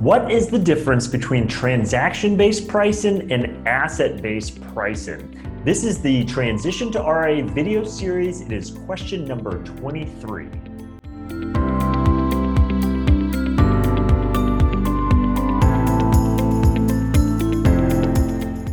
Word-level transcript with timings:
What 0.00 0.30
is 0.30 0.48
the 0.48 0.58
difference 0.58 1.06
between 1.06 1.48
transaction 1.48 2.36
based 2.36 2.68
pricing 2.68 3.32
and 3.32 3.66
asset 3.66 4.20
based 4.20 4.60
pricing? 4.74 5.40
This 5.64 5.84
is 5.84 6.02
the 6.02 6.22
Transition 6.26 6.92
to 6.92 7.02
RIA 7.02 7.42
video 7.44 7.82
series. 7.82 8.42
It 8.42 8.52
is 8.52 8.72
question 8.84 9.24
number 9.24 9.64
23. 9.64 10.50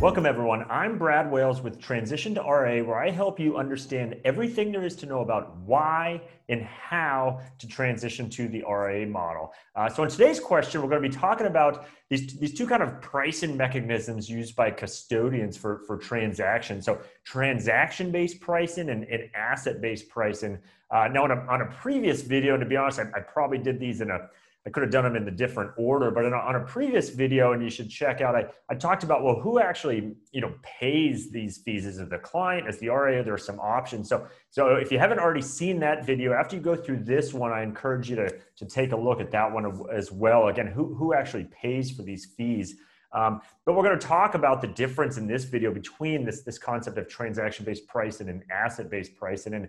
Welcome, 0.04 0.26
everyone. 0.26 0.66
I'm 0.68 0.98
Brad 0.98 1.32
Wales 1.32 1.62
with 1.62 1.80
Transition 1.80 2.34
to 2.34 2.42
RIA, 2.42 2.84
where 2.84 2.98
I 2.98 3.08
help 3.08 3.40
you 3.40 3.56
understand 3.56 4.16
everything 4.26 4.70
there 4.70 4.84
is 4.84 4.94
to 4.96 5.06
know 5.06 5.20
about 5.20 5.56
why 5.60 6.20
and 6.50 6.60
how 6.60 7.40
to 7.58 7.66
transition 7.66 8.28
to 8.28 8.46
the 8.46 8.62
RIA 8.68 9.06
model. 9.06 9.54
Uh, 9.74 9.88
so, 9.88 10.02
in 10.02 10.10
today's 10.10 10.38
question, 10.38 10.82
we're 10.82 10.90
going 10.90 11.02
to 11.02 11.08
be 11.08 11.14
talking 11.14 11.46
about 11.46 11.86
these, 12.10 12.38
these 12.38 12.52
two 12.52 12.66
kind 12.66 12.82
of 12.82 13.00
pricing 13.00 13.56
mechanisms 13.56 14.28
used 14.28 14.54
by 14.54 14.70
custodians 14.70 15.56
for, 15.56 15.78
for 15.86 15.96
transactions. 15.96 16.84
So, 16.84 17.00
transaction 17.24 18.12
based 18.12 18.42
pricing 18.42 18.90
and, 18.90 19.04
and 19.04 19.30
asset 19.34 19.80
based 19.80 20.10
pricing. 20.10 20.58
Uh, 20.90 21.08
now, 21.10 21.24
on 21.24 21.30
a, 21.30 21.36
on 21.48 21.62
a 21.62 21.66
previous 21.80 22.20
video, 22.20 22.58
to 22.58 22.66
be 22.66 22.76
honest, 22.76 22.98
I, 22.98 23.04
I 23.16 23.20
probably 23.20 23.56
did 23.56 23.80
these 23.80 24.02
in 24.02 24.10
a 24.10 24.28
I 24.66 24.70
could 24.70 24.82
have 24.82 24.90
done 24.90 25.04
them 25.04 25.14
in 25.14 25.26
the 25.26 25.30
different 25.30 25.72
order, 25.76 26.10
but 26.10 26.24
a, 26.24 26.34
on 26.34 26.56
a 26.56 26.60
previous 26.60 27.10
video, 27.10 27.52
and 27.52 27.62
you 27.62 27.68
should 27.68 27.90
check 27.90 28.22
out, 28.22 28.34
I, 28.34 28.46
I 28.70 28.74
talked 28.74 29.04
about, 29.04 29.22
well, 29.22 29.38
who 29.38 29.58
actually, 29.58 30.14
you 30.32 30.40
know, 30.40 30.54
pays 30.62 31.30
these 31.30 31.58
fees? 31.58 31.84
Is 31.84 31.98
it 31.98 32.08
the 32.08 32.18
client? 32.18 32.66
Is 32.66 32.78
the 32.78 32.88
RIA? 32.88 33.22
There 33.22 33.34
are 33.34 33.38
some 33.38 33.60
options. 33.60 34.08
So, 34.08 34.26
so 34.50 34.76
if 34.76 34.90
you 34.90 34.98
haven't 34.98 35.18
already 35.18 35.42
seen 35.42 35.78
that 35.80 36.06
video, 36.06 36.32
after 36.32 36.56
you 36.56 36.62
go 36.62 36.74
through 36.74 37.04
this 37.04 37.34
one, 37.34 37.52
I 37.52 37.62
encourage 37.62 38.08
you 38.08 38.16
to, 38.16 38.34
to 38.56 38.64
take 38.64 38.92
a 38.92 38.96
look 38.96 39.20
at 39.20 39.30
that 39.32 39.52
one 39.52 39.82
as 39.92 40.10
well. 40.10 40.48
Again, 40.48 40.68
who, 40.68 40.94
who 40.94 41.12
actually 41.12 41.44
pays 41.44 41.90
for 41.90 42.02
these 42.02 42.24
fees? 42.24 42.76
Um, 43.12 43.42
but 43.66 43.74
we're 43.74 43.84
going 43.84 43.98
to 43.98 44.06
talk 44.06 44.34
about 44.34 44.60
the 44.60 44.66
difference 44.66 45.18
in 45.18 45.26
this 45.26 45.44
video 45.44 45.72
between 45.72 46.24
this, 46.24 46.42
this 46.42 46.58
concept 46.58 46.98
of 46.98 47.06
transaction-based 47.06 47.86
pricing 47.86 48.28
and 48.28 48.42
an 48.42 48.48
asset-based 48.50 49.14
pricing. 49.14 49.54
And 49.54 49.68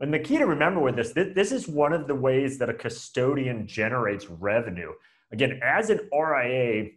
and 0.00 0.12
the 0.12 0.18
key 0.18 0.38
to 0.38 0.46
remember 0.46 0.80
with 0.80 0.96
this, 0.96 1.12
this 1.12 1.52
is 1.52 1.68
one 1.68 1.92
of 1.92 2.06
the 2.06 2.14
ways 2.14 2.58
that 2.58 2.68
a 2.68 2.74
custodian 2.74 3.66
generates 3.66 4.26
revenue. 4.28 4.92
Again, 5.32 5.60
as 5.62 5.90
an 5.90 6.08
RIA, 6.12 6.90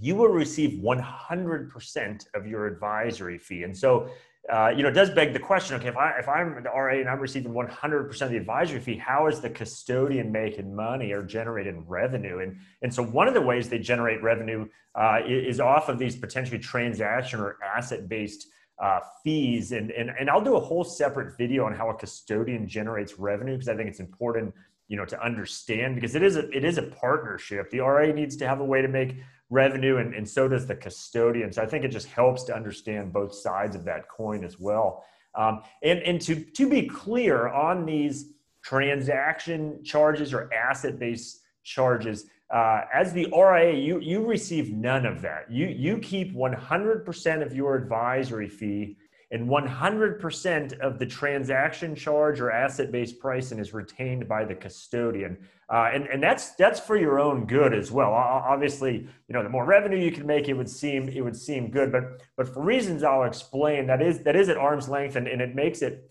you 0.00 0.14
will 0.14 0.28
receive 0.28 0.80
100% 0.80 2.26
of 2.34 2.46
your 2.46 2.66
advisory 2.66 3.38
fee. 3.38 3.64
And 3.64 3.76
so, 3.76 4.08
uh, 4.48 4.68
you 4.68 4.82
know, 4.82 4.88
it 4.88 4.92
does 4.92 5.10
beg 5.10 5.32
the 5.32 5.38
question, 5.38 5.76
okay, 5.76 5.88
if, 5.88 5.96
I, 5.96 6.12
if 6.18 6.28
I'm 6.28 6.62
the 6.62 6.70
RIA 6.70 7.00
and 7.00 7.08
I'm 7.10 7.18
receiving 7.18 7.52
100% 7.52 8.22
of 8.22 8.30
the 8.30 8.36
advisory 8.36 8.80
fee, 8.80 8.96
how 8.96 9.26
is 9.26 9.40
the 9.40 9.50
custodian 9.50 10.30
making 10.30 10.74
money 10.74 11.12
or 11.12 11.22
generating 11.22 11.84
revenue? 11.86 12.38
And, 12.38 12.56
and 12.82 12.94
so 12.94 13.02
one 13.02 13.28
of 13.28 13.34
the 13.34 13.42
ways 13.42 13.68
they 13.68 13.80
generate 13.80 14.22
revenue 14.22 14.68
uh, 14.94 15.18
is 15.26 15.60
off 15.60 15.88
of 15.88 15.98
these 15.98 16.16
potentially 16.16 16.58
transaction 16.58 17.40
or 17.40 17.58
asset-based 17.62 18.46
uh, 18.80 19.00
fees. 19.22 19.72
And, 19.72 19.90
and 19.90 20.10
and 20.18 20.30
I'll 20.30 20.42
do 20.42 20.56
a 20.56 20.60
whole 20.60 20.84
separate 20.84 21.36
video 21.36 21.64
on 21.64 21.74
how 21.74 21.90
a 21.90 21.94
custodian 21.94 22.66
generates 22.66 23.18
revenue 23.18 23.54
because 23.54 23.68
I 23.68 23.76
think 23.76 23.88
it's 23.88 24.00
important 24.00 24.54
you 24.88 24.96
know 24.96 25.04
to 25.04 25.22
understand 25.22 25.94
because 25.94 26.14
it 26.14 26.22
is 26.22 26.36
a 26.36 26.48
it 26.50 26.64
is 26.64 26.78
a 26.78 26.82
partnership. 26.82 27.70
The 27.70 27.80
RIA 27.80 28.12
needs 28.12 28.36
to 28.36 28.48
have 28.48 28.60
a 28.60 28.64
way 28.64 28.82
to 28.82 28.88
make 28.88 29.16
revenue 29.50 29.96
and, 29.96 30.14
and 30.14 30.28
so 30.28 30.46
does 30.46 30.66
the 30.66 30.76
custodian. 30.76 31.52
So 31.52 31.62
I 31.62 31.66
think 31.66 31.84
it 31.84 31.88
just 31.88 32.08
helps 32.08 32.44
to 32.44 32.54
understand 32.54 33.12
both 33.12 33.34
sides 33.34 33.74
of 33.74 33.84
that 33.84 34.08
coin 34.08 34.44
as 34.44 34.58
well. 34.58 35.04
Um, 35.34 35.62
and 35.82 36.00
and 36.00 36.20
to 36.22 36.36
to 36.36 36.68
be 36.68 36.86
clear 36.88 37.48
on 37.48 37.84
these 37.84 38.32
transaction 38.62 39.82
charges 39.84 40.34
or 40.34 40.52
asset 40.52 40.98
based 40.98 41.42
charges 41.62 42.26
uh, 42.50 42.82
as 42.92 43.12
the 43.12 43.26
RIA, 43.36 43.74
you, 43.74 44.00
you 44.00 44.24
receive 44.24 44.72
none 44.72 45.04
of 45.04 45.20
that. 45.22 45.50
You, 45.50 45.66
you 45.66 45.98
keep 45.98 46.34
100% 46.34 47.42
of 47.42 47.54
your 47.54 47.76
advisory 47.76 48.48
fee 48.48 48.96
and 49.30 49.46
100% 49.46 50.78
of 50.80 50.98
the 50.98 51.04
transaction 51.04 51.94
charge 51.94 52.40
or 52.40 52.50
asset-based 52.50 53.20
pricing 53.20 53.58
is 53.58 53.74
retained 53.74 54.26
by 54.26 54.46
the 54.46 54.54
custodian. 54.54 55.36
Uh, 55.70 55.90
and, 55.92 56.06
and 56.06 56.22
that's, 56.22 56.52
that's 56.52 56.80
for 56.80 56.96
your 56.96 57.20
own 57.20 57.44
good 57.44 57.74
as 57.74 57.92
well. 57.92 58.10
Obviously, 58.14 59.06
you 59.28 59.34
know, 59.34 59.42
the 59.42 59.50
more 59.50 59.66
revenue 59.66 59.98
you 59.98 60.10
can 60.10 60.26
make, 60.26 60.48
it 60.48 60.54
would 60.54 60.70
seem, 60.70 61.10
it 61.10 61.20
would 61.20 61.36
seem 61.36 61.70
good, 61.70 61.92
but, 61.92 62.22
but 62.38 62.48
for 62.48 62.62
reasons 62.62 63.02
I'll 63.02 63.24
explain, 63.24 63.86
that 63.88 64.00
is, 64.00 64.20
that 64.20 64.34
is 64.34 64.48
at 64.48 64.56
arm's 64.56 64.88
length 64.88 65.16
and, 65.16 65.28
and 65.28 65.42
it 65.42 65.54
makes 65.54 65.82
it, 65.82 66.10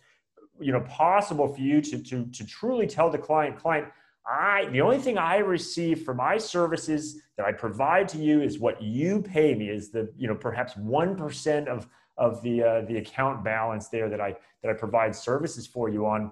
you 0.60 0.72
know, 0.72 0.82
possible 0.82 1.48
for 1.48 1.62
you 1.62 1.82
to, 1.82 1.98
to, 2.04 2.28
to 2.28 2.46
truly 2.46 2.86
tell 2.86 3.10
the 3.10 3.18
client, 3.18 3.58
client, 3.58 3.88
I 4.28 4.66
the 4.72 4.82
only 4.82 4.98
thing 4.98 5.18
I 5.18 5.38
receive 5.38 6.04
for 6.04 6.14
my 6.14 6.38
services 6.38 7.22
that 7.38 7.46
I 7.46 7.54
provide 7.54 8.08
to 8.10 8.18
you 8.18 8.42
is 8.42 8.60
what 8.60 8.82
you 8.82 9.22
pay 9.22 9.56
me 9.56 9.70
is 9.70 9.90
the 9.90 10.12
you 10.18 10.28
know 10.28 10.36
perhaps 10.36 10.76
one 10.76 11.16
percent 11.16 11.68
of 11.68 11.88
of 12.18 12.42
the 12.42 12.64
uh, 12.64 12.82
the 12.82 12.98
account 12.98 13.44
balance 13.44 13.88
there 13.88 14.10
that 14.10 14.20
I 14.20 14.36
that 14.64 14.70
I 14.70 14.74
provide 14.74 15.16
services 15.16 15.66
for 15.66 15.88
you 15.88 16.06
on, 16.06 16.32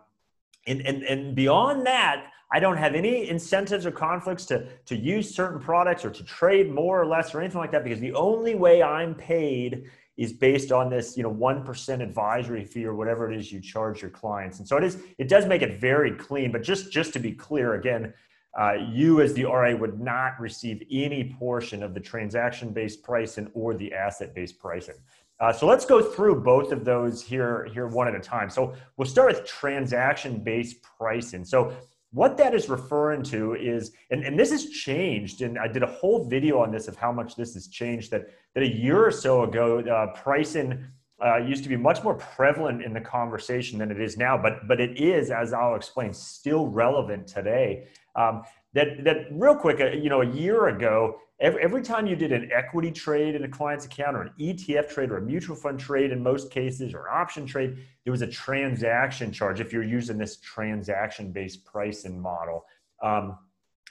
and 0.67 0.81
and 0.81 1.03
and 1.03 1.35
beyond 1.35 1.85
that. 1.85 2.31
I 2.51 2.59
don't 2.59 2.78
have 2.78 2.94
any 2.94 3.28
incentives 3.28 3.88
or 3.88 3.91
conflicts 3.91 4.45
to, 4.45 4.67
to 4.85 4.95
use 4.95 5.33
certain 5.33 5.59
products 5.59 6.06
or 6.06 6.12
to 6.12 6.23
trade 6.23 6.72
more 6.72 7.01
or 7.01 7.07
less 7.07 7.33
or 7.33 7.41
anything 7.41 7.59
like 7.59 7.72
that 7.72 7.83
because 7.83 8.00
the 8.00 8.13
only 8.13 8.53
way 8.53 8.83
I'm 8.83 9.16
paid 9.16 9.85
is 10.17 10.31
based 10.33 10.71
on 10.71 10.89
this, 10.89 11.17
you 11.17 11.23
know, 11.23 11.33
1% 11.33 12.01
advisory 12.01 12.63
fee 12.63 12.85
or 12.85 12.95
whatever 12.95 13.31
it 13.31 13.37
is 13.37 13.51
you 13.51 13.59
charge 13.59 14.01
your 14.01 14.11
clients. 14.11 14.59
And 14.59 14.67
so 14.67 14.77
it 14.77 14.83
is, 14.83 14.97
it 15.17 15.27
does 15.27 15.45
make 15.45 15.61
it 15.61 15.79
very 15.79 16.11
clean, 16.11 16.51
but 16.51 16.63
just, 16.63 16.91
just 16.91 17.13
to 17.13 17.19
be 17.19 17.33
clear, 17.33 17.73
again, 17.73 18.13
uh, 18.57 18.73
you 18.73 19.19
as 19.19 19.33
the 19.33 19.43
RIA 19.43 19.75
would 19.75 19.99
not 19.99 20.39
receive 20.39 20.81
any 20.89 21.35
portion 21.37 21.83
of 21.83 21.93
the 21.93 21.99
transaction-based 21.99 23.03
pricing 23.03 23.49
or 23.53 23.73
the 23.73 23.93
asset-based 23.93 24.57
pricing. 24.59 24.95
Uh, 25.41 25.51
so 25.51 25.67
let's 25.67 25.85
go 25.85 26.01
through 26.01 26.41
both 26.41 26.71
of 26.71 26.85
those 26.85 27.21
here, 27.21 27.67
here 27.73 27.87
one 27.87 28.07
at 28.07 28.15
a 28.15 28.19
time. 28.19 28.49
So 28.49 28.73
we'll 28.95 29.07
start 29.07 29.33
with 29.33 29.45
transaction-based 29.45 30.81
pricing. 30.81 31.43
So 31.43 31.73
what 32.15 32.37
that 32.37 32.55
is 32.55 32.69
referring 32.69 33.21
to 33.21 33.55
is, 33.55 33.91
and, 34.09 34.23
and 34.23 34.39
this 34.39 34.49
has 34.49 34.69
changed, 34.69 35.41
and 35.41 35.59
I 35.59 35.67
did 35.67 35.83
a 35.83 35.87
whole 35.87 36.29
video 36.29 36.61
on 36.61 36.71
this 36.71 36.87
of 36.87 36.95
how 36.95 37.11
much 37.11 37.35
this 37.35 37.53
has 37.55 37.67
changed, 37.67 38.09
that, 38.11 38.27
that 38.53 38.63
a 38.63 38.73
year 38.73 39.05
or 39.05 39.11
so 39.11 39.43
ago, 39.43 39.79
uh, 39.79 40.17
pricing 40.17 40.81
uh, 41.23 41.37
used 41.37 41.63
to 41.63 41.69
be 41.69 41.77
much 41.77 42.03
more 42.03 42.15
prevalent 42.15 42.83
in 42.83 42.93
the 42.93 43.01
conversation 43.01 43.79
than 43.79 43.91
it 43.91 44.01
is 44.01 44.17
now, 44.17 44.37
but, 44.37 44.67
but 44.67 44.81
it 44.81 44.99
is, 44.99 45.31
as 45.31 45.53
I'll 45.53 45.75
explain, 45.75 46.13
still 46.13 46.67
relevant 46.67 47.27
today. 47.27 47.87
Um, 48.15 48.43
that, 48.73 49.03
that 49.05 49.27
real 49.31 49.55
quick, 49.55 49.79
uh, 49.79 49.91
you 49.91 50.09
know, 50.09 50.21
a 50.21 50.29
year 50.29 50.67
ago, 50.67 51.19
every, 51.39 51.61
every 51.61 51.81
time 51.81 52.05
you 52.05 52.17
did 52.17 52.33
an 52.33 52.49
equity 52.53 52.91
trade 52.91 53.35
in 53.35 53.43
a 53.45 53.47
client's 53.47 53.85
account 53.85 54.17
or 54.17 54.23
an 54.23 54.31
ETF 54.39 54.89
trade 54.89 55.11
or 55.11 55.17
a 55.17 55.21
mutual 55.21 55.55
fund 55.55 55.79
trade 55.79 56.11
in 56.11 56.21
most 56.21 56.51
cases 56.51 56.93
or 56.93 57.07
an 57.07 57.13
option 57.13 57.45
trade, 57.45 57.77
there 58.03 58.11
was 58.11 58.21
a 58.21 58.27
transaction 58.27 59.31
charge 59.31 59.61
if 59.61 59.71
you're 59.71 59.83
using 59.83 60.17
this 60.17 60.37
transaction 60.37 61.31
based 61.31 61.63
pricing 61.63 62.19
model. 62.19 62.65
Um, 63.01 63.37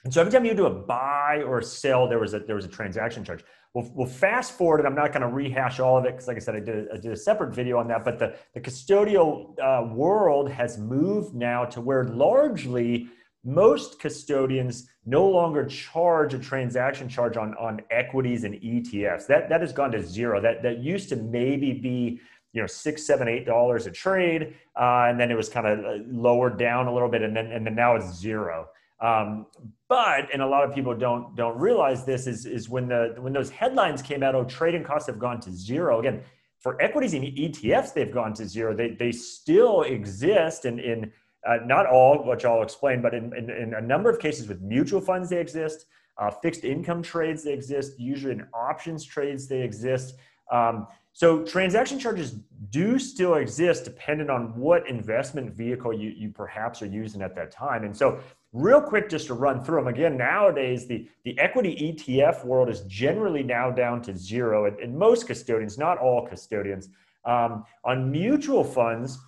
and 0.04 0.12
so 0.12 0.20
every 0.20 0.32
time 0.32 0.44
you 0.44 0.52
do 0.52 0.66
a 0.66 0.70
buy 0.70 1.42
or 1.46 1.60
a 1.60 1.64
sell, 1.64 2.06
there 2.06 2.18
was 2.18 2.34
a, 2.34 2.40
there 2.40 2.56
was 2.56 2.66
a 2.66 2.68
transaction 2.68 3.24
charge. 3.24 3.42
We'll, 3.74 3.90
we'll 3.92 4.06
fast 4.06 4.56
forward 4.56 4.78
and 4.78 4.86
I'm 4.86 4.94
not 4.94 5.12
going 5.12 5.22
to 5.22 5.28
rehash 5.28 5.80
all 5.80 5.98
of 5.98 6.04
it 6.04 6.12
because 6.12 6.28
like 6.28 6.36
I 6.36 6.40
said, 6.40 6.54
I 6.54 6.60
did, 6.60 6.88
I 6.92 6.96
did 6.96 7.10
a 7.10 7.16
separate 7.16 7.52
video 7.52 7.76
on 7.78 7.88
that, 7.88 8.04
but 8.04 8.20
the, 8.20 8.36
the 8.54 8.60
custodial 8.60 9.58
uh, 9.58 9.92
world 9.92 10.48
has 10.48 10.78
moved 10.78 11.34
now 11.34 11.64
to 11.66 11.80
where 11.80 12.04
largely 12.04 13.08
most 13.44 13.98
custodians 13.98 14.88
no 15.04 15.28
longer 15.28 15.66
charge 15.66 16.34
a 16.34 16.38
transaction 16.38 17.08
charge 17.08 17.36
on, 17.36 17.54
on 17.54 17.80
equities 17.90 18.44
and 18.44 18.54
ETFs. 18.54 19.26
That, 19.26 19.48
that 19.48 19.60
has 19.60 19.72
gone 19.72 19.90
to 19.90 20.02
zero. 20.02 20.40
That, 20.40 20.62
that 20.62 20.78
used 20.78 21.08
to 21.10 21.16
maybe 21.16 21.72
be 21.72 22.20
you 22.54 22.60
know 22.60 22.66
six 22.66 23.04
seven 23.04 23.28
eight 23.28 23.44
dollars 23.44 23.86
a 23.86 23.90
trade 23.90 24.54
uh, 24.80 25.06
and 25.08 25.18
then 25.18 25.30
it 25.30 25.36
was 25.36 25.48
kind 25.48 25.66
of 25.66 25.78
uh, 25.80 26.04
lowered 26.06 26.56
down 26.56 26.86
a 26.86 26.92
little 26.92 27.08
bit 27.08 27.22
and 27.22 27.36
then 27.36 27.50
and 27.50 27.66
then 27.66 27.74
now 27.74 27.96
it's 27.96 28.14
zero 28.14 28.68
um, 29.00 29.46
but 29.88 30.28
and 30.32 30.40
a 30.42 30.46
lot 30.46 30.64
of 30.64 30.74
people 30.74 30.94
don't 30.94 31.34
don't 31.36 31.58
realize 31.58 32.04
this 32.04 32.26
is 32.26 32.46
is 32.46 32.68
when 32.68 32.88
the 32.88 33.14
when 33.18 33.32
those 33.32 33.50
headlines 33.50 34.02
came 34.02 34.22
out 34.22 34.34
oh 34.34 34.44
trading 34.44 34.84
costs 34.84 35.06
have 35.06 35.18
gone 35.18 35.40
to 35.40 35.50
zero 35.50 36.00
again 36.00 36.22
for 36.60 36.80
equities 36.80 37.12
and 37.14 37.24
etfs 37.24 37.92
they've 37.92 38.14
gone 38.14 38.32
to 38.32 38.46
zero 38.46 38.74
they, 38.74 38.90
they 38.90 39.12
still 39.12 39.82
exist 39.82 40.64
in 40.64 40.78
in 40.78 41.12
uh, 41.46 41.58
not 41.64 41.86
all, 41.86 42.24
which 42.24 42.44
I'll 42.44 42.62
explain, 42.62 43.02
but 43.02 43.12
in, 43.12 43.34
in, 43.36 43.50
in, 43.50 43.74
a 43.74 43.80
number 43.80 44.08
of 44.08 44.18
cases 44.18 44.48
with 44.48 44.62
mutual 44.62 45.00
funds, 45.00 45.28
they 45.28 45.40
exist. 45.40 45.86
Uh, 46.16 46.30
fixed 46.30 46.64
income 46.64 47.02
trades, 47.02 47.44
they 47.44 47.52
exist. 47.52 47.98
Usually 47.98 48.32
in 48.32 48.46
options 48.54 49.04
trades, 49.04 49.46
they 49.46 49.60
exist. 49.60 50.14
Um, 50.50 50.86
so 51.12 51.42
transaction 51.44 51.98
charges 51.98 52.36
do 52.70 52.98
still 52.98 53.34
exist 53.34 53.84
depending 53.84 54.30
on 54.30 54.56
what 54.58 54.88
investment 54.88 55.52
vehicle 55.54 55.92
you, 55.92 56.10
you 56.10 56.30
perhaps 56.30 56.82
are 56.82 56.86
using 56.86 57.22
at 57.22 57.34
that 57.36 57.50
time. 57.50 57.84
And 57.84 57.96
so 57.96 58.20
real 58.54 58.80
quick, 58.80 59.10
just 59.10 59.26
to 59.26 59.34
run 59.34 59.62
through 59.62 59.80
them 59.80 59.88
again, 59.88 60.16
nowadays 60.16 60.86
the, 60.86 61.06
the 61.24 61.38
equity 61.38 61.92
ETF 61.92 62.44
world 62.44 62.70
is 62.70 62.82
generally 62.82 63.42
now 63.42 63.70
down 63.70 64.00
to 64.02 64.16
zero 64.16 64.66
and, 64.66 64.78
and 64.78 64.96
most 64.96 65.26
custodians, 65.26 65.76
not 65.76 65.98
all 65.98 66.26
custodians. 66.26 66.88
Um, 67.24 67.64
on 67.84 68.10
mutual 68.10 68.62
funds, 68.62 69.18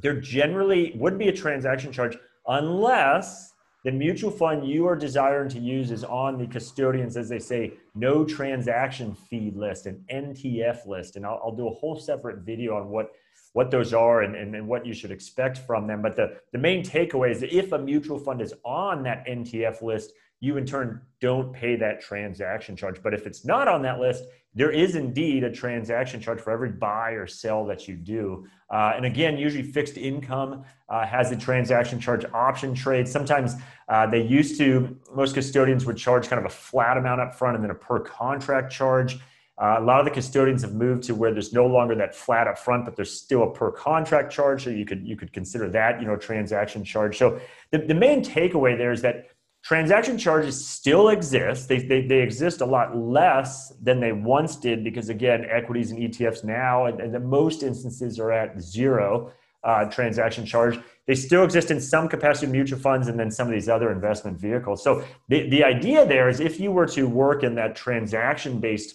there 0.00 0.20
generally 0.20 0.92
would 0.96 1.18
be 1.18 1.28
a 1.28 1.32
transaction 1.32 1.92
charge 1.92 2.18
unless 2.48 3.52
the 3.84 3.92
mutual 3.92 4.32
fund 4.32 4.66
you 4.66 4.86
are 4.88 4.96
desiring 4.96 5.48
to 5.50 5.60
use 5.60 5.92
is 5.92 6.02
on 6.02 6.36
the 6.36 6.46
custodians, 6.48 7.16
as 7.16 7.28
they 7.28 7.38
say, 7.38 7.74
no 7.94 8.24
transaction 8.24 9.14
fee 9.14 9.52
list, 9.54 9.86
an 9.86 10.04
NTF 10.12 10.84
list. 10.84 11.14
And 11.14 11.24
I'll, 11.24 11.40
I'll 11.44 11.54
do 11.54 11.68
a 11.68 11.74
whole 11.74 11.96
separate 11.96 12.38
video 12.38 12.76
on 12.76 12.88
what, 12.88 13.12
what 13.52 13.70
those 13.70 13.92
are 13.92 14.22
and, 14.22 14.36
and, 14.36 14.54
and, 14.54 14.66
what 14.66 14.86
you 14.86 14.92
should 14.92 15.10
expect 15.10 15.58
from 15.58 15.86
them. 15.86 16.02
But 16.02 16.16
the, 16.16 16.38
the 16.52 16.58
main 16.58 16.84
takeaway 16.84 17.30
is 17.30 17.40
that 17.40 17.56
if 17.56 17.72
a 17.72 17.78
mutual 17.78 18.18
fund 18.18 18.40
is 18.40 18.54
on 18.64 19.02
that 19.04 19.26
NTF 19.26 19.82
list, 19.82 20.12
you 20.40 20.56
in 20.56 20.66
turn 20.66 21.00
don't 21.20 21.52
pay 21.52 21.74
that 21.76 22.00
transaction 22.00 22.76
charge. 22.76 23.02
But 23.02 23.14
if 23.14 23.26
it's 23.26 23.44
not 23.44 23.66
on 23.66 23.82
that 23.82 23.98
list, 23.98 24.24
there 24.54 24.70
is 24.70 24.94
indeed 24.94 25.44
a 25.44 25.50
transaction 25.50 26.20
charge 26.20 26.40
for 26.40 26.50
every 26.50 26.70
buy 26.70 27.10
or 27.10 27.26
sell 27.26 27.64
that 27.66 27.86
you 27.86 27.96
do. 27.96 28.46
Uh, 28.70 28.92
and 28.96 29.04
again, 29.04 29.36
usually 29.36 29.62
fixed 29.62 29.96
income 29.96 30.64
uh, 30.88 31.06
has 31.06 31.30
a 31.30 31.36
transaction 31.36 32.00
charge 32.00 32.24
option 32.32 32.74
trade. 32.74 33.06
Sometimes 33.06 33.54
uh, 33.88 34.06
they 34.06 34.22
used 34.22 34.58
to, 34.58 34.96
most 35.14 35.34
custodians 35.34 35.86
would 35.86 35.96
charge 35.96 36.28
kind 36.28 36.40
of 36.40 36.46
a 36.46 36.54
flat 36.54 36.96
amount 36.96 37.20
up 37.20 37.34
front 37.34 37.56
and 37.56 37.64
then 37.64 37.70
a 37.70 37.74
per 37.74 38.00
contract 38.00 38.72
charge. 38.72 39.18
Uh, 39.60 39.76
a 39.78 39.82
lot 39.82 39.98
of 39.98 40.04
the 40.04 40.10
custodians 40.10 40.62
have 40.62 40.74
moved 40.74 41.02
to 41.02 41.14
where 41.14 41.32
there's 41.32 41.52
no 41.52 41.66
longer 41.66 41.94
that 41.96 42.14
flat 42.14 42.46
up 42.46 42.56
front, 42.56 42.84
but 42.84 42.94
there's 42.94 43.12
still 43.12 43.42
a 43.42 43.52
per 43.52 43.72
contract 43.72 44.32
charge. 44.32 44.62
So 44.64 44.70
you 44.70 44.84
could 44.84 45.06
you 45.06 45.16
could 45.16 45.32
consider 45.32 45.68
that, 45.70 46.00
you 46.00 46.06
know, 46.06 46.16
transaction 46.16 46.84
charge. 46.84 47.18
So 47.18 47.40
the, 47.72 47.78
the 47.78 47.94
main 47.94 48.22
takeaway 48.22 48.78
there 48.78 48.92
is 48.92 49.02
that 49.02 49.26
transaction 49.62 50.16
charges 50.16 50.66
still 50.66 51.08
exist. 51.08 51.68
They, 51.68 51.78
they, 51.78 52.06
they, 52.06 52.20
exist 52.20 52.60
a 52.60 52.64
lot 52.64 52.96
less 52.96 53.72
than 53.82 54.00
they 54.00 54.12
once 54.12 54.56
did 54.56 54.84
because, 54.84 55.08
again, 55.08 55.44
equities 55.50 55.90
and 55.90 55.98
ETFs 56.00 56.44
now, 56.44 56.86
and, 56.86 57.00
and 57.00 57.14
in 57.14 57.26
most 57.26 57.62
instances, 57.62 58.20
are 58.20 58.30
at 58.30 58.60
zero 58.60 59.32
uh, 59.64 59.84
transaction 59.86 60.46
charge. 60.46 60.78
They 61.06 61.14
still 61.14 61.42
exist 61.44 61.70
in 61.70 61.80
some 61.80 62.08
capacity 62.08 62.46
mutual 62.50 62.78
funds 62.78 63.08
and 63.08 63.18
then 63.18 63.30
some 63.30 63.48
of 63.48 63.52
these 63.52 63.68
other 63.68 63.90
investment 63.90 64.38
vehicles. 64.38 64.84
So 64.84 65.04
the, 65.28 65.48
the 65.50 65.64
idea 65.64 66.06
there 66.06 66.28
is 66.28 66.38
if 66.38 66.60
you 66.60 66.70
were 66.70 66.86
to 66.86 67.08
work 67.08 67.42
in 67.42 67.54
that 67.56 67.74
transaction 67.74 68.60
based 68.60 68.94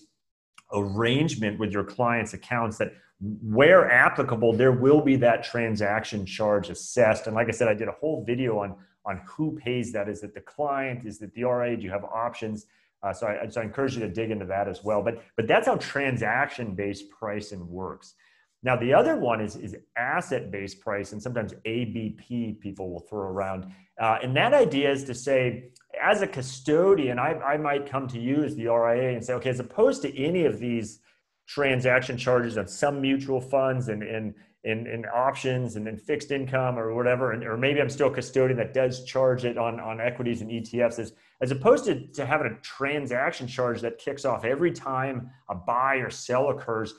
arrangement 0.74 1.60
with 1.60 1.72
your 1.72 1.84
clients' 1.84 2.34
accounts, 2.34 2.78
that 2.78 2.94
where 3.20 3.90
applicable, 3.90 4.54
there 4.54 4.72
will 4.72 5.02
be 5.02 5.16
that 5.18 5.44
transaction 5.44 6.26
charge 6.26 6.70
assessed. 6.70 7.28
And 7.28 7.36
like 7.36 7.48
I 7.48 7.52
said, 7.52 7.68
I 7.68 7.74
did 7.74 7.88
a 7.88 7.94
whole 7.94 8.24
video 8.26 8.60
on 8.60 8.76
on 9.06 9.22
who 9.26 9.58
pays 9.58 9.92
that. 9.94 10.08
Is 10.08 10.24
it 10.24 10.34
the 10.34 10.42
client? 10.42 11.06
Is 11.06 11.22
it 11.22 11.34
the 11.34 11.44
RIA? 11.44 11.78
Do 11.78 11.84
you 11.84 11.92
have 11.92 12.04
options? 12.06 12.66
Uh, 13.02 13.12
so, 13.12 13.28
I, 13.28 13.48
so 13.50 13.60
I 13.60 13.66
encourage 13.66 13.96
you 13.96 14.02
to 14.02 14.10
dig 14.10 14.32
into 14.32 14.46
that 14.46 14.68
as 14.68 14.84
well. 14.84 15.04
But, 15.04 15.22
but 15.36 15.46
that's 15.46 15.68
how 15.68 15.76
transaction-based 15.76 17.10
pricing 17.10 17.68
works. 17.70 18.16
Now, 18.64 18.78
the 18.78 18.94
other 18.94 19.18
one 19.18 19.42
is, 19.42 19.58
is 19.58 19.76
asset-based 19.98 20.80
price, 20.80 21.12
and 21.12 21.22
sometimes 21.22 21.54
ABP 21.66 22.60
people 22.62 22.90
will 22.90 23.02
throw 23.02 23.28
around. 23.28 23.74
Uh, 24.00 24.18
and 24.24 24.36
that 24.38 24.54
idea 24.54 24.90
is 24.90 25.04
to 25.06 25.14
say, 25.14 25.72
as 26.02 26.22
a 26.22 26.28
custodian, 26.28 27.20
I, 27.20 27.34
I 27.40 27.58
might 27.58 27.86
come 27.86 28.08
to 28.08 28.20
you 28.20 28.44
as 28.44 28.56
the 28.56 28.68
RIA 28.68 29.16
and 29.16 29.24
say, 29.24 29.34
okay, 29.34 29.50
as 29.50 29.60
opposed 29.60 30.02
to 30.04 30.18
any 30.18 30.46
of 30.46 30.60
these 30.60 31.00
transaction 31.46 32.18
charges 32.18 32.58
on 32.58 32.68
some 32.68 33.02
mutual 33.02 33.42
funds 33.42 33.90
and, 33.90 34.02
and 34.02 34.34
in, 34.64 34.88
in 34.88 35.06
options 35.06 35.76
and 35.76 35.86
then 35.86 35.98
fixed 35.98 36.32
income 36.32 36.80
or 36.80 36.96
whatever, 36.96 37.34
and, 37.34 37.44
or 37.44 37.58
maybe 37.58 37.82
I'm 37.82 37.90
still 37.90 38.08
a 38.08 38.14
custodian 38.14 38.58
that 38.58 38.74
does 38.74 39.04
charge 39.04 39.44
it 39.44 39.58
on, 39.58 39.80
on 39.80 40.00
equities 40.00 40.42
and 40.42 40.50
ETFs, 40.50 41.00
as, 41.00 41.14
as 41.42 41.52
opposed 41.52 41.84
to, 41.86 42.08
to 42.14 42.26
having 42.26 42.48
a 42.48 42.62
transaction 42.62 43.46
charge 43.46 43.82
that 43.82 43.98
kicks 43.98 44.24
off 44.24 44.46
every 44.46 44.72
time 44.72 45.30
a 45.50 45.56
buy 45.56 45.96
or 45.96 46.10
sell 46.10 46.50
occurs. 46.50 46.94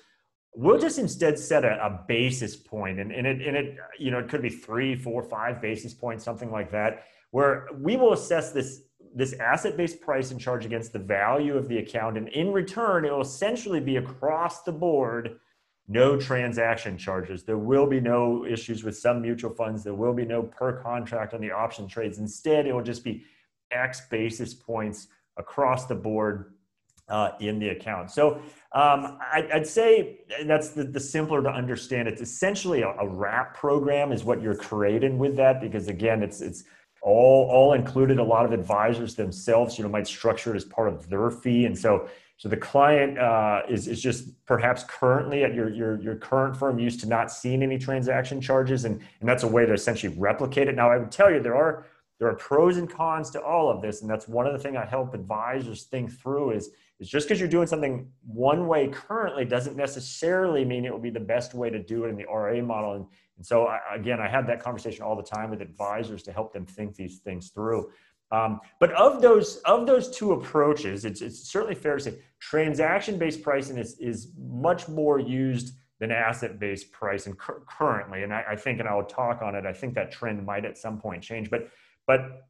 We'll 0.56 0.78
just 0.78 0.98
instead 0.98 1.38
set 1.38 1.64
a, 1.64 1.84
a 1.84 2.04
basis 2.06 2.54
point, 2.54 3.00
and, 3.00 3.10
and, 3.10 3.26
it, 3.26 3.46
and 3.46 3.56
it, 3.56 3.76
you 3.98 4.10
know, 4.10 4.20
it 4.20 4.28
could 4.28 4.42
be 4.42 4.50
three, 4.50 4.94
four, 4.94 5.22
five 5.22 5.60
basis 5.60 5.92
points, 5.92 6.24
something 6.24 6.50
like 6.50 6.70
that, 6.70 7.04
where 7.30 7.66
we 7.78 7.96
will 7.96 8.12
assess 8.12 8.52
this 8.52 8.82
this 9.16 9.32
asset-based 9.34 10.00
price 10.00 10.32
and 10.32 10.40
charge 10.40 10.66
against 10.66 10.92
the 10.92 10.98
value 10.98 11.56
of 11.56 11.68
the 11.68 11.78
account, 11.78 12.18
and 12.18 12.28
in 12.30 12.52
return, 12.52 13.04
it 13.04 13.12
will 13.12 13.20
essentially 13.20 13.78
be 13.78 13.96
across 13.96 14.64
the 14.64 14.72
board 14.72 15.38
no 15.86 16.16
transaction 16.16 16.96
charges. 16.96 17.42
There 17.42 17.58
will 17.58 17.86
be 17.86 18.00
no 18.00 18.46
issues 18.46 18.84
with 18.84 18.96
some 18.96 19.20
mutual 19.20 19.50
funds. 19.50 19.84
There 19.84 19.94
will 19.94 20.14
be 20.14 20.24
no 20.24 20.42
per 20.42 20.82
contract 20.82 21.34
on 21.34 21.40
the 21.40 21.50
option 21.50 21.86
trades. 21.86 22.18
Instead, 22.18 22.66
it 22.66 22.72
will 22.72 22.82
just 22.82 23.04
be 23.04 23.24
X 23.70 24.02
basis 24.10 24.54
points 24.54 25.08
across 25.36 25.86
the 25.86 25.94
board 25.94 26.53
uh, 27.08 27.32
in 27.40 27.58
the 27.58 27.68
account. 27.68 28.10
So 28.10 28.36
um, 28.72 29.18
I, 29.20 29.48
would 29.52 29.66
say 29.66 30.20
that's 30.46 30.70
the, 30.70 30.84
the, 30.84 31.00
simpler 31.00 31.42
to 31.42 31.50
understand. 31.50 32.08
It's 32.08 32.22
essentially 32.22 32.82
a, 32.82 32.88
a 32.88 33.06
wrap 33.06 33.54
program 33.54 34.10
is 34.10 34.24
what 34.24 34.40
you're 34.40 34.56
creating 34.56 35.18
with 35.18 35.36
that 35.36 35.60
because 35.60 35.88
again, 35.88 36.22
it's 36.22 36.40
it's 36.40 36.64
all 37.02 37.48
all 37.50 37.74
included. 37.74 38.18
A 38.18 38.24
lot 38.24 38.46
of 38.46 38.52
advisors 38.52 39.14
themselves, 39.14 39.78
you 39.78 39.84
know, 39.84 39.90
might 39.90 40.06
structure 40.06 40.54
it 40.54 40.56
as 40.56 40.64
part 40.64 40.88
of 40.88 41.08
their 41.08 41.30
fee, 41.30 41.66
and 41.66 41.76
so 41.76 42.08
so 42.36 42.48
the 42.48 42.56
client 42.56 43.18
uh, 43.18 43.62
is, 43.68 43.86
is 43.86 44.02
just 44.02 44.44
perhaps 44.44 44.84
currently 44.88 45.44
at 45.44 45.54
your, 45.54 45.70
your, 45.70 46.00
your 46.00 46.16
current 46.16 46.56
firm 46.56 46.78
used 46.78 47.00
to 47.00 47.08
not 47.08 47.30
seeing 47.30 47.62
any 47.62 47.78
transaction 47.78 48.40
charges, 48.40 48.84
and, 48.84 49.00
and 49.20 49.28
that's 49.28 49.44
a 49.44 49.48
way 49.48 49.64
to 49.64 49.72
essentially 49.72 50.14
replicate 50.18 50.68
it. 50.68 50.74
Now, 50.74 50.90
I 50.90 50.98
would 50.98 51.12
tell 51.12 51.30
you 51.30 51.40
there 51.40 51.56
are 51.56 51.86
there 52.18 52.28
are 52.28 52.34
pros 52.34 52.76
and 52.76 52.88
cons 52.88 53.30
to 53.30 53.42
all 53.42 53.70
of 53.70 53.82
this, 53.82 54.00
and 54.00 54.10
that's 54.10 54.28
one 54.28 54.46
of 54.46 54.52
the 54.52 54.58
things 54.58 54.76
I 54.76 54.84
help 54.84 55.14
advisors 55.14 55.84
think 55.84 56.10
through 56.10 56.52
is 56.52 56.70
is 57.00 57.08
just 57.08 57.26
because 57.26 57.40
you're 57.40 57.48
doing 57.48 57.66
something 57.66 58.08
one 58.24 58.66
way 58.66 58.88
currently 58.88 59.44
doesn't 59.44 59.76
necessarily 59.76 60.64
mean 60.64 60.84
it 60.84 60.92
will 60.92 61.00
be 61.00 61.10
the 61.10 61.20
best 61.20 61.54
way 61.54 61.70
to 61.70 61.82
do 61.82 62.04
it 62.04 62.08
in 62.08 62.16
the 62.16 62.24
RIA 62.32 62.62
model. 62.62 62.94
And, 62.94 63.06
and 63.36 63.44
so 63.44 63.66
I, 63.66 63.80
again, 63.94 64.20
I 64.20 64.28
have 64.28 64.46
that 64.46 64.62
conversation 64.62 65.02
all 65.02 65.16
the 65.16 65.22
time 65.22 65.50
with 65.50 65.60
advisors 65.60 66.22
to 66.24 66.32
help 66.32 66.52
them 66.52 66.66
think 66.66 66.94
these 66.94 67.18
things 67.18 67.50
through. 67.50 67.90
Um, 68.30 68.60
but 68.80 68.92
of 68.92 69.20
those 69.20 69.56
of 69.64 69.86
those 69.86 70.10
two 70.10 70.32
approaches, 70.32 71.04
it's, 71.04 71.20
it's 71.20 71.50
certainly 71.50 71.74
fair 71.74 71.96
to 71.96 72.02
say 72.02 72.18
transaction-based 72.40 73.42
pricing 73.42 73.76
is, 73.76 73.96
is 73.98 74.32
much 74.38 74.88
more 74.88 75.18
used 75.18 75.74
than 76.00 76.10
asset-based 76.10 76.90
pricing 76.90 77.34
cu- 77.34 77.60
currently. 77.68 78.22
And 78.22 78.32
I, 78.32 78.44
I, 78.50 78.56
think, 78.56 78.80
and 78.80 78.88
I 78.88 78.94
will 78.94 79.04
talk 79.04 79.42
on 79.42 79.54
it. 79.54 79.66
I 79.66 79.72
think 79.72 79.94
that 79.94 80.10
trend 80.10 80.44
might 80.44 80.64
at 80.64 80.76
some 80.76 80.98
point 80.98 81.22
change. 81.22 81.50
But 81.50 81.68
but 82.06 82.46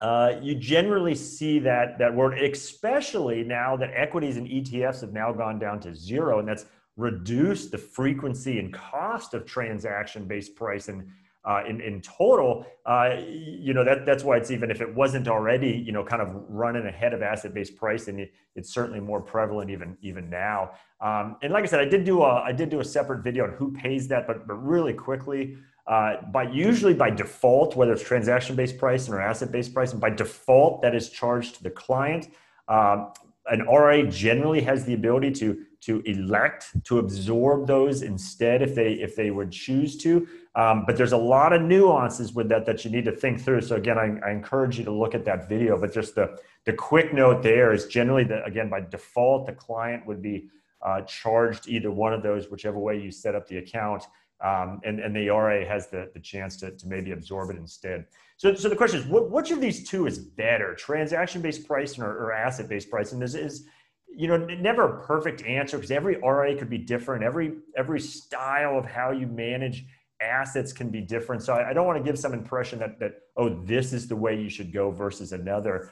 uh, 0.00 0.34
you 0.40 0.54
generally 0.54 1.14
see 1.14 1.58
that 1.58 1.98
that 1.98 2.14
word, 2.14 2.38
especially 2.38 3.42
now 3.42 3.76
that 3.76 3.90
equities 3.94 4.36
and 4.36 4.46
ETFs 4.46 5.00
have 5.00 5.12
now 5.12 5.32
gone 5.32 5.58
down 5.58 5.80
to 5.80 5.94
zero, 5.94 6.38
and 6.38 6.48
that's 6.48 6.66
reduced 6.96 7.70
the 7.70 7.78
frequency 7.78 8.58
and 8.58 8.72
cost 8.72 9.34
of 9.34 9.46
transaction-based 9.46 10.54
pricing 10.56 11.10
uh, 11.44 11.62
in, 11.66 11.80
in 11.80 12.00
total, 12.02 12.66
uh, 12.84 13.14
you 13.26 13.72
know, 13.72 13.82
that, 13.84 14.04
that's 14.04 14.24
why 14.24 14.36
it's 14.36 14.50
even 14.50 14.70
if 14.70 14.80
it 14.80 14.94
wasn't 14.94 15.26
already, 15.28 15.70
you 15.70 15.92
know, 15.92 16.04
kind 16.04 16.20
of 16.20 16.28
running 16.48 16.86
ahead 16.86 17.14
of 17.14 17.22
asset-based 17.22 17.74
pricing, 17.76 18.18
it, 18.18 18.32
it's 18.54 18.74
certainly 18.74 19.00
more 19.00 19.20
prevalent 19.20 19.70
even, 19.70 19.96
even 20.02 20.28
now. 20.28 20.72
Um, 21.00 21.36
and 21.40 21.52
like 21.52 21.62
I 21.62 21.66
said, 21.66 21.80
I 21.80 21.86
did 21.86 22.04
do 22.04 22.22
a, 22.22 22.42
I 22.42 22.52
did 22.52 22.68
do 22.68 22.80
a 22.80 22.84
separate 22.84 23.22
video 23.22 23.44
on 23.44 23.52
who 23.52 23.72
pays 23.72 24.08
that, 24.08 24.26
but, 24.26 24.46
but 24.46 24.54
really 24.54 24.92
quickly, 24.92 25.56
uh, 25.88 26.20
by 26.30 26.42
usually 26.42 26.92
by 26.92 27.08
default, 27.08 27.74
whether 27.74 27.92
it's 27.92 28.02
transaction-based 28.02 28.76
pricing 28.76 29.14
or 29.14 29.22
asset-based 29.22 29.72
pricing, 29.72 29.98
by 29.98 30.10
default, 30.10 30.82
that 30.82 30.94
is 30.94 31.08
charged 31.08 31.56
to 31.56 31.62
the 31.62 31.70
client. 31.70 32.28
Um, 32.68 33.12
an 33.46 33.66
RIA 33.66 34.06
generally 34.06 34.60
has 34.60 34.84
the 34.84 34.92
ability 34.92 35.32
to 35.32 35.64
to 35.80 36.00
elect 36.00 36.72
to 36.84 36.98
absorb 36.98 37.66
those 37.66 38.02
instead 38.02 38.60
if 38.62 38.74
they 38.74 38.94
if 38.94 39.16
they 39.16 39.30
would 39.30 39.50
choose 39.50 39.96
to. 39.98 40.28
Um, 40.54 40.84
but 40.86 40.96
there's 40.98 41.12
a 41.12 41.16
lot 41.16 41.54
of 41.54 41.62
nuances 41.62 42.34
with 42.34 42.48
that 42.50 42.66
that 42.66 42.84
you 42.84 42.90
need 42.90 43.04
to 43.06 43.12
think 43.12 43.40
through. 43.40 43.62
So 43.62 43.76
again, 43.76 43.96
I, 43.96 44.28
I, 44.28 44.32
encourage 44.32 44.76
you 44.76 44.84
to 44.84 44.90
look 44.90 45.14
at 45.14 45.24
that 45.24 45.48
video. 45.48 45.80
But 45.80 45.94
just 45.94 46.14
the 46.14 46.38
the 46.66 46.72
quick 46.74 47.14
note 47.14 47.42
there 47.42 47.72
is 47.72 47.86
generally 47.86 48.24
that 48.24 48.46
again 48.46 48.68
by 48.68 48.80
default 48.80 49.46
the 49.46 49.52
client 49.52 50.04
would 50.06 50.20
be 50.20 50.50
uh, 50.82 51.00
charged 51.02 51.68
either 51.68 51.90
one 51.90 52.12
of 52.12 52.22
those, 52.22 52.50
whichever 52.50 52.78
way 52.78 53.00
you 53.00 53.10
set 53.10 53.34
up 53.34 53.46
the 53.48 53.58
account, 53.58 54.04
um, 54.44 54.80
and 54.84 55.00
and 55.00 55.14
the 55.14 55.28
RIA 55.28 55.66
has 55.66 55.88
the 55.88 56.10
the 56.14 56.20
chance 56.20 56.56
to 56.58 56.70
to 56.70 56.86
maybe 56.86 57.12
absorb 57.12 57.50
it 57.50 57.56
instead. 57.56 58.06
So 58.36 58.54
so 58.54 58.68
the 58.68 58.76
question 58.76 59.00
is, 59.00 59.06
what, 59.06 59.30
which 59.30 59.50
of 59.50 59.60
these 59.60 59.88
two 59.88 60.06
is 60.06 60.18
better, 60.18 60.74
transaction 60.74 61.42
based 61.42 61.66
pricing 61.66 62.04
or, 62.04 62.10
or 62.10 62.32
asset 62.32 62.68
based 62.68 62.90
pricing? 62.90 63.20
Is 63.22 63.34
is 63.34 63.66
you 64.08 64.28
know 64.28 64.36
never 64.36 65.00
a 65.00 65.06
perfect 65.06 65.42
answer 65.42 65.76
because 65.76 65.90
every 65.90 66.16
RIA 66.16 66.56
could 66.56 66.70
be 66.70 66.78
different. 66.78 67.24
Every 67.24 67.54
every 67.76 68.00
style 68.00 68.78
of 68.78 68.84
how 68.84 69.10
you 69.10 69.26
manage 69.26 69.86
assets 70.20 70.72
can 70.72 70.88
be 70.90 71.00
different. 71.00 71.42
So 71.42 71.52
I, 71.54 71.70
I 71.70 71.72
don't 71.72 71.86
want 71.86 71.98
to 71.98 72.08
give 72.08 72.18
some 72.18 72.32
impression 72.32 72.78
that 72.78 73.00
that 73.00 73.14
oh 73.36 73.48
this 73.64 73.92
is 73.92 74.06
the 74.06 74.16
way 74.16 74.40
you 74.40 74.48
should 74.48 74.72
go 74.72 74.90
versus 74.90 75.32
another. 75.32 75.90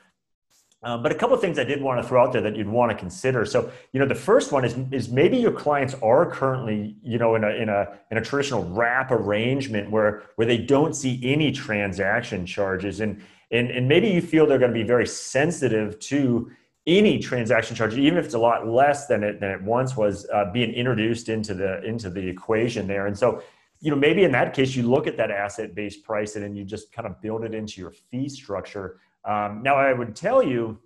Um, 0.87 1.03
but 1.03 1.11
a 1.11 1.17
couple 1.17 1.35
of 1.35 1.41
things 1.41 1.59
I 1.59 1.65
did 1.65 1.83
want 1.83 2.01
to 2.01 2.07
throw 2.07 2.23
out 2.23 2.33
there 2.33 2.43
that 2.43 2.55
you'd 2.55 2.69
want 2.69 2.93
to 2.93 2.97
consider. 2.97 3.45
So, 3.45 3.73
you 3.93 3.99
know, 3.99 4.07
the 4.07 4.15
first 4.15 4.53
one 4.53 4.65
is 4.65 4.77
is 4.93 5.09
maybe 5.09 5.37
your 5.37 5.51
clients 5.51 5.95
are 5.95 6.31
currently, 6.31 6.95
you 7.03 7.19
know, 7.19 7.35
in 7.35 7.43
a 7.43 7.51
in 7.51 7.69
a 7.69 7.99
in 8.13 8.19
a 8.19 8.21
traditional 8.23 8.63
wrap 8.67 9.11
arrangement 9.11 9.91
where 9.91 10.23
where 10.37 10.47
they 10.47 10.59
don't 10.59 10.95
see 10.95 11.21
any 11.25 11.51
transaction 11.51 12.47
charges, 12.47 13.01
and 13.01 13.21
and 13.51 13.69
and 13.73 13.89
maybe 13.89 14.09
you 14.09 14.23
feel 14.23 14.47
they're 14.47 14.61
going 14.61 14.73
to 14.73 14.79
be 14.79 14.87
very 14.87 15.09
sensitive 15.09 15.99
to 15.99 16.53
any 16.87 17.19
transaction 17.19 17.75
charge, 17.75 17.99
even 17.99 18.17
if 18.17 18.27
it's 18.27 18.35
a 18.35 18.39
lot 18.39 18.69
less 18.69 19.09
than 19.09 19.25
it 19.25 19.41
than 19.41 19.51
it 19.51 19.63
once 19.63 19.97
was, 19.97 20.25
uh, 20.33 20.53
being 20.53 20.73
introduced 20.73 21.29
into 21.29 21.53
the 21.53 21.83
into 21.83 22.09
the 22.11 22.29
equation 22.29 22.87
there. 22.87 23.09
And 23.09 23.19
so 23.19 23.43
you 23.81 23.91
know, 23.91 23.97
maybe 23.97 24.25
in 24.25 24.33
that 24.33 24.55
case, 24.55 24.75
you 24.75 24.85
look 24.85 25.07
at 25.07 25.17
that 25.17 25.31
asset-based 25.31 26.03
pricing 26.03 26.45
and 26.45 26.57
you 26.57 26.65
just 26.65 26.93
kind 26.93 27.07
of 27.07 27.21
build 27.21 27.45
it 27.45 27.55
into 27.55 27.81
your 27.81 27.91
fee 27.91 28.29
structure. 28.29 29.01
Um, 29.27 29.63
now, 29.63 29.75
I 29.75 29.93
would 29.93 30.15
tell 30.15 30.43
you, 30.43 30.79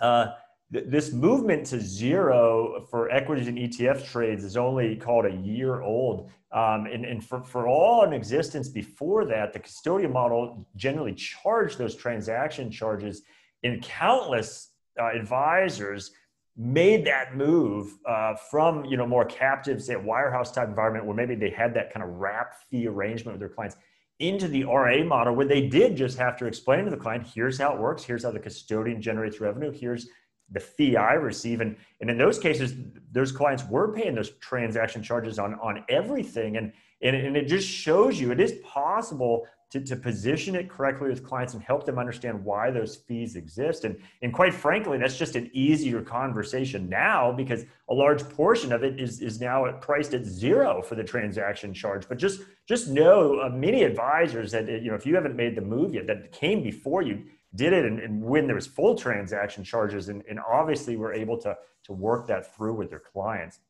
uh, 0.00 0.32
th- 0.72 0.86
this 0.88 1.12
movement 1.12 1.66
to 1.66 1.80
zero 1.80 2.86
for 2.90 3.10
equities 3.10 3.46
and 3.46 3.56
ETF 3.56 4.04
trades 4.10 4.44
is 4.44 4.56
only 4.56 4.96
called 4.96 5.24
a 5.24 5.32
year 5.32 5.80
old. 5.80 6.30
Um, 6.52 6.86
and 6.86 7.04
and 7.04 7.24
for, 7.24 7.44
for 7.44 7.68
all 7.68 8.04
in 8.04 8.12
existence 8.12 8.68
before 8.68 9.24
that, 9.26 9.52
the 9.52 9.60
custodian 9.60 10.12
model 10.12 10.66
generally 10.74 11.14
charged 11.14 11.78
those 11.78 11.94
transaction 11.94 12.72
charges 12.72 13.22
and 13.62 13.80
countless 13.82 14.70
uh, 15.00 15.10
advisors 15.14 16.10
made 16.56 17.06
that 17.06 17.36
move 17.36 17.96
uh, 18.06 18.34
from 18.50 18.84
you 18.84 18.96
know 18.96 19.06
more 19.06 19.24
captive 19.24 19.80
say 19.80 19.94
wirehouse 19.94 20.52
type 20.52 20.68
environment 20.68 21.06
where 21.06 21.14
maybe 21.14 21.36
they 21.36 21.50
had 21.50 21.72
that 21.72 21.92
kind 21.92 22.02
of 22.02 22.10
wrap 22.16 22.54
fee 22.68 22.88
arrangement 22.88 23.34
with 23.34 23.40
their 23.40 23.48
clients 23.48 23.76
into 24.20 24.46
the 24.46 24.64
RIA 24.64 25.04
model 25.04 25.34
where 25.34 25.46
they 25.46 25.66
did 25.66 25.96
just 25.96 26.16
have 26.18 26.36
to 26.38 26.46
explain 26.46 26.84
to 26.84 26.90
the 26.90 26.96
client 26.96 27.26
here's 27.26 27.58
how 27.58 27.74
it 27.74 27.80
works. 27.80 28.04
Here's 28.04 28.22
how 28.22 28.30
the 28.30 28.38
custodian 28.38 29.02
generates 29.02 29.40
revenue. 29.40 29.72
Here's 29.72 30.08
the 30.52 30.60
fee 30.60 30.96
I 30.96 31.14
receive. 31.14 31.60
And 31.60 31.76
and 32.00 32.10
in 32.10 32.18
those 32.18 32.38
cases 32.38 32.74
those 33.12 33.32
clients 33.32 33.64
were 33.64 33.92
paying 33.92 34.14
those 34.14 34.30
transaction 34.40 35.02
charges 35.02 35.38
on 35.38 35.54
on 35.54 35.84
everything. 35.88 36.58
And 36.58 36.72
and, 37.02 37.16
and 37.16 37.36
it 37.36 37.46
just 37.48 37.66
shows 37.66 38.20
you 38.20 38.30
it 38.30 38.40
is 38.40 38.60
possible 38.62 39.46
to, 39.70 39.80
to 39.80 39.96
position 39.96 40.56
it 40.56 40.68
correctly 40.68 41.08
with 41.08 41.24
clients 41.24 41.54
and 41.54 41.62
help 41.62 41.86
them 41.86 41.98
understand 41.98 42.44
why 42.44 42.70
those 42.70 42.96
fees 42.96 43.36
exist. 43.36 43.84
And, 43.84 43.96
and 44.20 44.32
quite 44.32 44.52
frankly, 44.52 44.98
that's 44.98 45.16
just 45.16 45.36
an 45.36 45.48
easier 45.52 46.02
conversation 46.02 46.88
now 46.88 47.30
because 47.30 47.64
a 47.88 47.94
large 47.94 48.28
portion 48.30 48.72
of 48.72 48.82
it 48.82 49.00
is, 49.00 49.20
is 49.20 49.40
now 49.40 49.70
priced 49.80 50.12
at 50.12 50.24
zero 50.24 50.82
for 50.82 50.96
the 50.96 51.04
transaction 51.04 51.72
charge. 51.72 52.08
But 52.08 52.18
just, 52.18 52.42
just 52.66 52.88
know 52.88 53.40
uh, 53.40 53.48
many 53.48 53.84
advisors 53.84 54.50
that, 54.50 54.68
you 54.68 54.90
know, 54.90 54.96
if 54.96 55.06
you 55.06 55.14
haven't 55.14 55.36
made 55.36 55.54
the 55.54 55.62
move 55.62 55.94
yet, 55.94 56.06
that 56.08 56.32
came 56.32 56.62
before 56.62 57.02
you 57.02 57.24
did 57.54 57.72
it 57.72 57.84
and, 57.84 58.00
and 58.00 58.22
when 58.22 58.46
there 58.46 58.56
was 58.56 58.66
full 58.66 58.96
transaction 58.96 59.62
charges 59.62 60.08
and, 60.08 60.22
and 60.28 60.40
obviously 60.40 60.96
we're 60.96 61.12
able 61.12 61.38
to, 61.38 61.56
to 61.84 61.92
work 61.92 62.26
that 62.26 62.54
through 62.56 62.74
with 62.74 62.90
their 62.90 63.00
clients. 63.00 63.60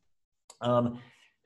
Um, 0.62 0.98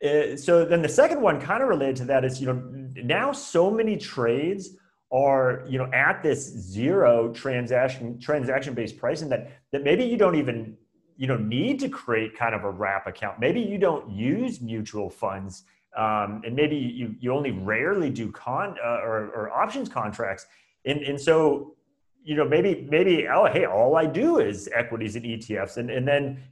uh, 0.04 0.37
so 0.37 0.64
then 0.64 0.82
the 0.82 0.88
second 0.88 1.20
one 1.20 1.40
kind 1.40 1.62
of 1.62 1.68
related 1.68 1.96
to 1.96 2.04
that 2.04 2.25
is 2.25 2.40
you 2.40 2.46
know 2.46 2.62
now 3.02 3.32
so 3.32 3.70
many 3.70 3.96
trades 3.96 4.70
are 5.12 5.64
you 5.68 5.78
know 5.78 5.90
at 5.92 6.23
this 6.23 6.40
zero 6.40 7.32
transaction 7.32 8.18
transaction 8.18 8.75
based 8.75 8.99
pricing 8.99 9.28
that 9.28 9.50
that 9.73 9.82
maybe 9.82 10.04
you 10.04 10.16
don't 10.16 10.34
even 10.34 10.76
you 11.16 11.26
know 11.26 11.37
need 11.37 11.78
to 11.80 11.88
create 11.88 12.37
kind 12.37 12.54
of 12.54 12.64
a 12.64 12.70
wrap 12.70 13.06
account. 13.06 13.38
Maybe 13.38 13.61
you 13.61 13.78
don't 13.78 14.11
use 14.11 14.61
mutual 14.61 15.08
funds 15.08 15.64
um, 15.96 16.42
and 16.44 16.54
maybe 16.54 16.76
you 16.76 17.14
you 17.20 17.32
only 17.32 17.52
rarely 17.52 18.11
do 18.11 18.30
con 18.32 18.76
uh, 18.84 19.00
or, 19.02 19.30
or 19.34 19.50
options 19.52 19.88
contracts. 19.88 20.46
And 20.84 21.00
and 21.02 21.20
so 21.20 21.75
you 22.25 22.34
know 22.34 22.44
maybe 22.44 22.87
maybe 22.90 23.28
oh 23.28 23.44
hey 23.44 23.66
all 23.66 23.96
i 23.96 24.06
do 24.06 24.38
is 24.38 24.68
equities 24.75 25.14
and 25.14 25.25
etfs 25.26 25.76
and 25.76 25.90
and 25.90 26.08
then 26.08 26.42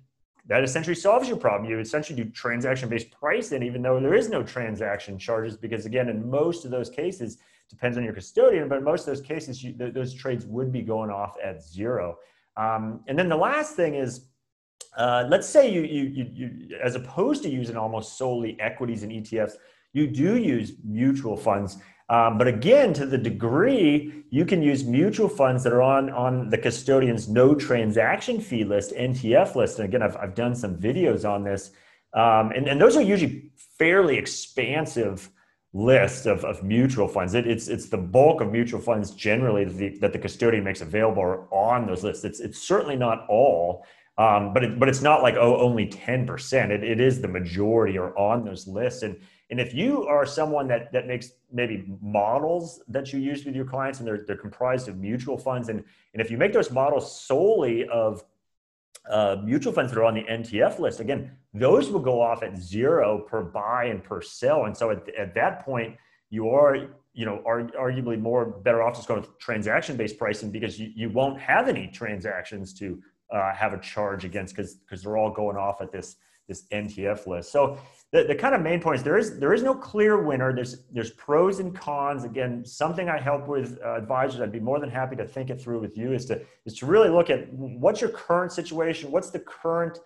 that 0.47 0.65
essentially 0.65 0.95
solves 0.95 1.29
your 1.29 1.37
problem. 1.37 1.71
You 1.71 1.79
essentially 1.79 2.23
do 2.23 2.29
transaction 2.31 2.89
based 2.89 3.11
pricing, 3.11 3.63
even 3.63 3.83
though 3.83 4.01
there 4.01 4.15
is 4.15 4.29
no 4.29 4.43
transaction 4.43 5.19
charges, 5.19 5.57
because 5.57 5.87
again, 5.87 6.09
in 6.09 6.29
most 6.29 6.65
of 6.65 6.71
those 6.71 6.91
cases, 6.91 7.39
depends 7.71 7.97
on 7.97 8.05
your 8.05 8.13
custodian, 8.13 8.69
but 8.69 8.79
in 8.79 8.85
most 8.85 9.03
of 9.03 9.07
those 9.07 9.21
cases, 9.21 9.63
you, 9.63 9.73
th- 9.73 9.95
those 9.95 10.13
trades 10.13 10.45
would 10.47 10.73
be 10.73 10.83
going 10.83 11.11
off 11.11 11.37
at 11.43 11.63
zero. 11.63 12.19
Um, 12.57 13.01
and 13.09 13.19
then 13.19 13.29
the 13.29 13.37
last 13.37 13.77
thing 13.77 13.95
is, 13.95 14.27
uh, 14.97 15.25
let's 15.29 15.49
say 15.49 15.73
you, 15.73 15.83
you, 15.83 16.03
you, 16.03 16.31
you, 16.35 16.79
as 16.83 16.97
opposed 16.97 17.43
to 17.45 17.49
using 17.49 17.77
almost 17.77 18.19
solely 18.19 18.61
equities 18.61 19.05
and 19.05 19.13
ETFs, 19.13 19.55
you 19.95 20.07
do 20.07 20.37
use 20.37 20.73
mutual 20.85 21.37
funds. 21.37 21.79
Um, 22.13 22.37
but 22.37 22.47
again, 22.47 22.93
to 22.95 23.07
the 23.07 23.17
degree 23.17 24.25
you 24.29 24.45
can 24.45 24.61
use 24.61 24.85
mutual 24.85 25.31
funds 25.31 25.65
that 25.65 25.73
are 25.73 25.81
on, 25.81 26.11
on 26.11 26.51
the 26.51 26.59
custodian's 26.59 27.27
no 27.27 27.55
transaction 27.55 28.39
fee 28.39 28.65
list, 28.65 28.93
NTF 28.93 29.55
list. 29.55 29.79
And 29.79 29.89
again, 29.89 30.03
I've, 30.03 30.17
I've 30.19 30.35
done 30.35 30.55
some 30.55 30.77
videos 30.77 31.27
on 31.27 31.43
this. 31.43 31.71
Um, 32.13 32.51
and, 32.51 32.69
and 32.69 32.79
those 32.79 32.99
are 32.99 33.03
usually 33.03 33.51
fairly 33.79 34.19
expansive 34.19 35.31
lists 35.73 36.27
of, 36.27 36.45
of 36.45 36.63
mutual 36.63 37.09
funds. 37.09 37.33
It, 37.33 37.47
it's, 37.47 37.69
it's 37.69 37.89
the 37.89 37.97
bulk 37.97 38.43
of 38.43 38.53
mutual 38.53 38.81
funds 38.81 39.13
generally 39.13 39.65
that 39.65 39.77
the, 39.79 39.99
that 40.01 40.13
the 40.13 40.19
custodian 40.19 40.65
makes 40.65 40.83
available 40.83 41.23
are 41.23 41.55
on 41.55 41.87
those 41.87 42.05
lists. 42.05 42.25
It's, 42.25 42.41
it's 42.41 42.59
certainly 42.59 42.97
not 42.97 43.25
all. 43.31 43.87
Um, 44.19 44.53
but 44.53 44.65
it, 44.65 44.79
but 44.79 44.91
it's 44.91 45.01
not 45.01 45.23
like 45.23 45.37
oh 45.37 45.57
only 45.57 45.87
10% 45.87 46.71
it, 46.71 46.85
it 46.85 47.01
is 47.01 47.23
the 47.23 47.29
majority 47.29 47.97
are 47.97 48.15
on 48.19 48.45
those 48.45 48.69
lists 48.69 49.03
and 49.03 49.17
and 49.53 49.61
if 49.61 49.75
you 49.75 50.07
are 50.07 50.25
someone 50.25 50.67
that, 50.69 50.91
that 50.93 51.07
makes 51.07 51.33
maybe 51.53 51.85
models 52.01 52.81
that 52.89 53.13
you 53.13 53.21
use 53.21 53.45
with 53.45 53.55
your 53.55 53.67
clients 53.67 53.99
and 53.99 54.09
they're, 54.09 54.25
they're 54.27 54.35
comprised 54.35 54.89
of 54.89 54.97
mutual 54.97 55.37
funds, 55.37 55.69
and, 55.69 55.85
and 56.15 56.23
if 56.23 56.31
you 56.31 56.39
make 56.39 56.55
those 56.55 56.71
models 56.71 57.21
solely 57.21 57.87
of 57.89 58.25
uh, 59.11 59.37
mutual 59.45 59.75
funds 59.75 59.93
that 59.93 60.01
are 60.01 60.05
on 60.05 60.15
the 60.15 60.23
NTF 60.23 60.79
list, 60.79 61.01
again, 61.01 61.31
those 61.53 61.91
will 61.91 62.01
go 62.01 62.19
off 62.19 62.43
at 62.43 62.57
zero 62.57 63.19
per 63.19 63.43
buy 63.43 63.85
and 63.85 64.03
per 64.03 64.23
sell. 64.23 64.65
And 64.65 64.75
so 64.75 64.91
at, 64.91 65.07
at 65.17 65.35
that 65.35 65.67
point, 65.67 65.99
you 66.31 66.49
are, 66.49 66.89
you 67.13 67.27
know, 67.27 67.43
are 67.45 67.65
arguably 67.79 68.19
more 68.19 68.47
better 68.47 68.83
off 68.83 68.97
just 68.97 69.07
going 69.07 69.21
with 69.21 69.39
transaction 69.39 69.99
based 69.99 70.17
pricing 70.17 70.51
because 70.51 70.81
you, 70.81 70.91
you 70.95 71.11
won't 71.11 71.39
have 71.39 71.69
any 71.69 71.89
transactions 71.89 72.73
to 72.79 73.03
uh, 73.31 73.53
have 73.55 73.75
a 73.75 73.79
charge 73.81 74.25
against 74.25 74.57
because 74.57 74.77
because 74.77 75.03
they're 75.03 75.19
all 75.19 75.31
going 75.31 75.59
off 75.59 75.83
at 75.83 75.93
this 75.93 76.17
this 76.49 76.67
NTF 76.73 77.27
list. 77.27 77.53
So 77.53 77.79
the, 78.13 78.25
the 78.25 78.35
kind 78.35 78.55
of 78.55 78.61
main 78.61 78.81
points 78.81 79.03
there 79.03 79.17
is 79.17 79.39
there 79.39 79.55
is 79.55 79.63
no 79.63 79.75
clear 79.75 80.23
winner. 80.23 80.55
There's 80.55 80.85
there's 80.93 81.11
pros 81.13 81.61
and 81.61 81.75
cons. 81.75 82.25
Again, 82.25 82.65
something 82.65 83.09
I 83.09 83.19
help 83.19 83.49
with 83.49 83.79
uh, 83.85 83.97
advisors. 83.97 84.41
I'd 84.41 84.53
be 84.53 84.61
more 84.61 84.81
than 84.81 84.91
happy 84.91 85.17
to 85.17 85.25
think 85.25 85.51
it 85.51 85.61
through 85.61 85.81
with 85.81 85.97
you. 85.97 86.13
Is 86.13 86.27
to 86.27 86.43
is 86.67 86.75
to 86.79 86.87
really 86.87 87.09
look 87.09 87.31
at 87.31 87.53
what's 87.53 88.01
your 88.01 88.11
current 88.11 88.53
situation, 88.53 89.11
what's 89.11 89.31
the 89.31 89.41
current 89.41 89.99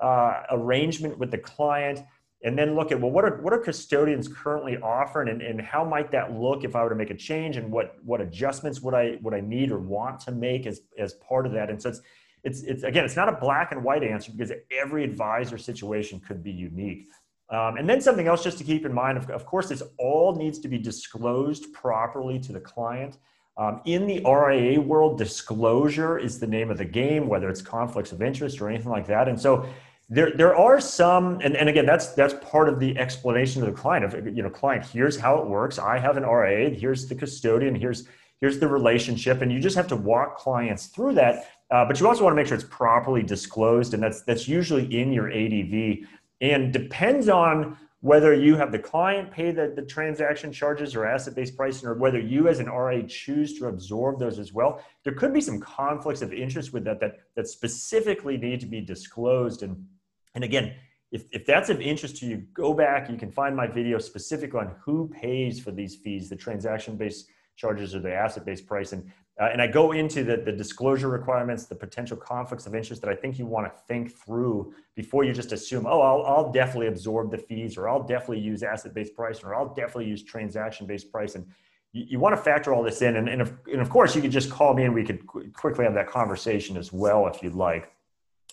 uh, 0.00 0.42
arrangement 0.50 1.18
with 1.18 1.30
the 1.30 1.38
client, 1.38 2.00
and 2.42 2.58
then 2.58 2.74
look 2.74 2.90
at 2.90 3.00
well 3.00 3.10
what 3.10 3.24
are 3.24 3.40
what 3.42 3.52
are 3.52 3.58
custodians 3.58 4.28
currently 4.28 4.78
offering, 4.78 5.28
and, 5.28 5.42
and 5.42 5.60
how 5.60 5.84
might 5.84 6.10
that 6.10 6.32
look 6.32 6.64
if 6.64 6.74
I 6.74 6.82
were 6.82 6.90
to 6.90 6.96
make 6.96 7.10
a 7.10 7.16
change, 7.16 7.56
and 7.56 7.70
what 7.70 7.96
what 8.04 8.20
adjustments 8.20 8.80
would 8.80 8.94
I 8.94 9.18
would 9.22 9.34
I 9.34 9.40
need 9.40 9.70
or 9.70 9.78
want 9.78 10.18
to 10.20 10.32
make 10.32 10.66
as 10.66 10.80
as 10.98 11.14
part 11.14 11.46
of 11.46 11.52
that. 11.52 11.70
And 11.70 11.80
so 11.80 11.90
it's 11.90 12.00
it's 12.44 12.62
it's 12.62 12.82
again 12.82 13.04
it's 13.04 13.16
not 13.16 13.28
a 13.28 13.32
black 13.32 13.72
and 13.72 13.82
white 13.84 14.02
answer 14.02 14.32
because 14.32 14.52
every 14.70 15.04
advisor 15.04 15.58
situation 15.58 16.20
could 16.20 16.42
be 16.42 16.50
unique. 16.50 17.08
Um, 17.50 17.76
and 17.76 17.88
then 17.88 18.00
something 18.00 18.26
else 18.26 18.42
just 18.42 18.56
to 18.58 18.64
keep 18.64 18.86
in 18.86 18.94
mind, 18.94 19.18
of, 19.18 19.28
of, 19.28 19.44
course, 19.44 19.68
this 19.68 19.82
all 19.98 20.34
needs 20.34 20.58
to 20.60 20.68
be 20.68 20.78
disclosed 20.78 21.70
properly 21.74 22.38
to 22.40 22.52
the 22.52 22.60
client. 22.60 23.18
Um, 23.58 23.82
in 23.84 24.06
the 24.06 24.22
RIA 24.24 24.80
world, 24.80 25.18
disclosure 25.18 26.18
is 26.18 26.40
the 26.40 26.46
name 26.46 26.70
of 26.70 26.78
the 26.78 26.86
game, 26.86 27.28
whether 27.28 27.50
it's 27.50 27.60
conflicts 27.60 28.10
of 28.10 28.22
interest 28.22 28.62
or 28.62 28.70
anything 28.70 28.90
like 28.90 29.06
that. 29.08 29.28
And 29.28 29.38
so 29.38 29.66
there, 30.08 30.30
there 30.34 30.56
are 30.56 30.80
some, 30.80 31.40
and, 31.42 31.54
and 31.54 31.68
again, 31.68 31.84
that's 31.84 32.14
that's 32.14 32.34
part 32.42 32.70
of 32.70 32.80
the 32.80 32.96
explanation 32.98 33.60
to 33.60 33.66
the 33.70 33.76
client. 33.76 34.06
Of 34.06 34.26
you 34.34 34.42
know, 34.42 34.50
client, 34.50 34.86
here's 34.86 35.18
how 35.18 35.38
it 35.38 35.46
works. 35.46 35.78
I 35.78 35.98
have 35.98 36.16
an 36.16 36.24
RIA. 36.24 36.70
Here's 36.70 37.06
the 37.06 37.14
custodian. 37.14 37.74
Here's 37.74 38.08
here's 38.40 38.58
the 38.58 38.68
relationship, 38.68 39.42
and 39.42 39.52
you 39.52 39.60
just 39.60 39.76
have 39.76 39.88
to 39.88 39.96
walk 39.96 40.38
clients 40.38 40.86
through 40.86 41.14
that. 41.14 41.48
Uh, 41.72 41.86
but 41.86 41.98
you 41.98 42.06
also 42.06 42.22
want 42.22 42.32
to 42.32 42.36
make 42.36 42.46
sure 42.46 42.54
it's 42.54 42.66
properly 42.66 43.22
disclosed, 43.22 43.94
and 43.94 44.02
that's 44.02 44.22
that's 44.22 44.46
usually 44.46 44.84
in 45.00 45.12
your 45.12 45.30
ADV 45.32 46.06
and 46.42 46.72
depends 46.72 47.28
on 47.28 47.78
whether 48.00 48.34
you 48.34 48.56
have 48.56 48.72
the 48.72 48.78
client 48.78 49.30
pay 49.30 49.52
the, 49.52 49.72
the 49.76 49.82
transaction 49.82 50.52
charges 50.52 50.96
or 50.96 51.06
asset-based 51.06 51.56
pricing 51.56 51.88
or 51.88 51.94
whether 51.94 52.18
you 52.18 52.48
as 52.48 52.58
an 52.58 52.68
RIA 52.68 53.04
choose 53.04 53.56
to 53.56 53.68
absorb 53.68 54.18
those 54.18 54.40
as 54.40 54.52
well. 54.52 54.84
There 55.04 55.14
could 55.14 55.32
be 55.32 55.40
some 55.40 55.60
conflicts 55.60 56.20
of 56.20 56.32
interest 56.32 56.72
with 56.72 56.82
that 56.84 56.98
that, 56.98 57.20
that 57.36 57.46
specifically 57.46 58.36
need 58.36 58.58
to 58.58 58.66
be 58.66 58.80
disclosed. 58.80 59.62
And, 59.62 59.86
and 60.34 60.42
again, 60.42 60.74
if, 61.12 61.26
if 61.30 61.46
that's 61.46 61.70
of 61.70 61.80
interest 61.80 62.16
to 62.16 62.26
you, 62.26 62.38
go 62.54 62.74
back. 62.74 63.08
You 63.08 63.16
can 63.16 63.30
find 63.30 63.54
my 63.54 63.68
video 63.68 63.98
specific 63.98 64.52
on 64.56 64.74
who 64.84 65.08
pays 65.08 65.60
for 65.60 65.70
these 65.70 65.94
fees, 65.94 66.28
the 66.28 66.36
transaction-based 66.36 67.28
charges 67.56 67.94
or 67.94 68.00
the 68.00 68.12
asset-based 68.12 68.66
pricing. 68.66 69.12
Uh, 69.40 69.48
and 69.52 69.62
I 69.62 69.66
go 69.66 69.92
into 69.92 70.24
the, 70.24 70.36
the 70.36 70.52
disclosure 70.52 71.08
requirements, 71.08 71.64
the 71.64 71.74
potential 71.74 72.16
conflicts 72.16 72.66
of 72.66 72.74
interest 72.74 73.00
that 73.02 73.10
I 73.10 73.14
think 73.14 73.38
you 73.38 73.46
want 73.46 73.66
to 73.66 73.72
think 73.88 74.14
through 74.14 74.74
before 74.94 75.24
you 75.24 75.32
just 75.32 75.52
assume, 75.52 75.86
oh, 75.86 76.00
I'll, 76.00 76.22
I'll 76.26 76.52
definitely 76.52 76.88
absorb 76.88 77.30
the 77.30 77.38
fees, 77.38 77.78
or 77.78 77.88
I'll 77.88 78.02
definitely 78.02 78.40
use 78.40 78.62
asset 78.62 78.92
based 78.92 79.16
pricing, 79.16 79.46
or 79.46 79.54
I'll 79.54 79.74
definitely 79.74 80.06
use 80.06 80.22
transaction 80.22 80.86
based 80.86 81.10
pricing. 81.10 81.46
You, 81.92 82.04
you 82.10 82.18
want 82.18 82.36
to 82.36 82.42
factor 82.42 82.74
all 82.74 82.82
this 82.82 83.00
in. 83.00 83.16
And, 83.16 83.28
and, 83.28 83.40
of, 83.40 83.58
and 83.72 83.80
of 83.80 83.88
course, 83.88 84.14
you 84.14 84.20
could 84.20 84.30
just 84.32 84.50
call 84.50 84.74
me 84.74 84.84
and 84.84 84.94
we 84.94 85.02
could 85.02 85.26
qu- 85.26 85.50
quickly 85.52 85.84
have 85.84 85.94
that 85.94 86.08
conversation 86.08 86.76
as 86.76 86.92
well 86.92 87.26
if 87.26 87.42
you'd 87.42 87.54
like. 87.54 87.90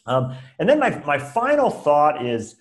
Um, 0.06 0.34
and 0.60 0.68
then 0.68 0.79
my, 0.79 0.98
my 1.06 1.20
final 1.20 1.70
thought 1.70 2.25
is 2.25 2.56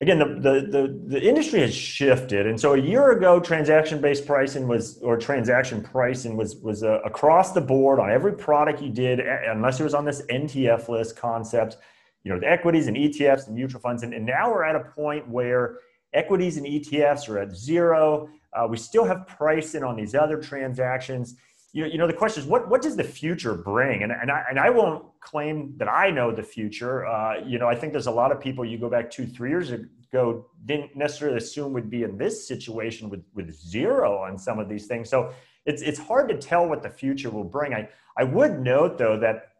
again, 0.00 0.18
the, 0.18 0.26
the, 0.26 0.66
the, 0.66 1.00
the, 1.06 1.22
industry 1.22 1.60
has 1.60 1.74
shifted. 1.74 2.46
And 2.46 2.58
so 2.58 2.74
a 2.74 2.78
year 2.78 3.10
ago, 3.10 3.38
transaction-based 3.38 4.26
pricing 4.26 4.66
was, 4.66 4.98
or 5.02 5.16
transaction 5.16 5.82
pricing 5.82 6.36
was, 6.36 6.56
was 6.56 6.82
uh, 6.82 7.00
across 7.04 7.52
the 7.52 7.60
board 7.60 8.00
on 8.00 8.10
every 8.10 8.32
product 8.32 8.80
you 8.80 8.90
did, 8.90 9.20
unless 9.20 9.78
it 9.78 9.84
was 9.84 9.94
on 9.94 10.04
this 10.04 10.22
NTF 10.30 10.88
list 10.88 11.16
concept, 11.16 11.76
you 12.24 12.32
know, 12.32 12.40
the 12.40 12.50
equities 12.50 12.86
and 12.86 12.96
ETFs 12.96 13.46
and 13.46 13.54
mutual 13.54 13.80
funds. 13.80 14.02
And, 14.02 14.14
and 14.14 14.24
now 14.24 14.50
we're 14.50 14.64
at 14.64 14.76
a 14.76 14.84
point 14.94 15.28
where 15.28 15.78
Equities 16.12 16.56
and 16.56 16.66
ETFs 16.66 17.28
are 17.28 17.38
at 17.38 17.54
zero. 17.54 18.28
Uh, 18.52 18.66
we 18.68 18.76
still 18.76 19.04
have 19.04 19.26
pricing 19.28 19.84
on 19.84 19.96
these 19.96 20.14
other 20.14 20.40
transactions. 20.40 21.36
You, 21.72 21.86
you 21.86 21.98
know, 21.98 22.06
the 22.06 22.12
question 22.12 22.42
is, 22.42 22.48
what, 22.48 22.68
what 22.68 22.82
does 22.82 22.96
the 22.96 23.04
future 23.04 23.54
bring? 23.54 24.02
And, 24.02 24.10
and, 24.10 24.30
I, 24.30 24.44
and 24.50 24.58
I 24.58 24.70
won't 24.70 25.04
claim 25.20 25.74
that 25.76 25.88
I 25.88 26.10
know 26.10 26.32
the 26.32 26.42
future. 26.42 27.06
Uh, 27.06 27.44
you 27.44 27.58
know, 27.58 27.68
I 27.68 27.76
think 27.76 27.92
there's 27.92 28.08
a 28.08 28.10
lot 28.10 28.32
of 28.32 28.40
people 28.40 28.64
you 28.64 28.78
go 28.78 28.90
back 28.90 29.10
two, 29.10 29.26
three 29.26 29.50
years 29.50 29.70
ago, 29.70 30.46
didn't 30.64 30.96
necessarily 30.96 31.38
assume 31.38 31.72
would 31.72 31.88
be 31.88 32.02
in 32.02 32.18
this 32.18 32.46
situation 32.46 33.08
with, 33.08 33.22
with 33.34 33.54
zero 33.54 34.18
on 34.18 34.36
some 34.36 34.58
of 34.58 34.68
these 34.68 34.86
things. 34.86 35.08
So 35.08 35.32
it's, 35.64 35.82
it's 35.82 35.98
hard 35.98 36.28
to 36.30 36.36
tell 36.36 36.68
what 36.68 36.82
the 36.82 36.90
future 36.90 37.30
will 37.30 37.44
bring. 37.44 37.72
I, 37.72 37.88
I 38.16 38.24
would 38.24 38.60
note, 38.60 38.98
though, 38.98 39.18
that 39.20 39.50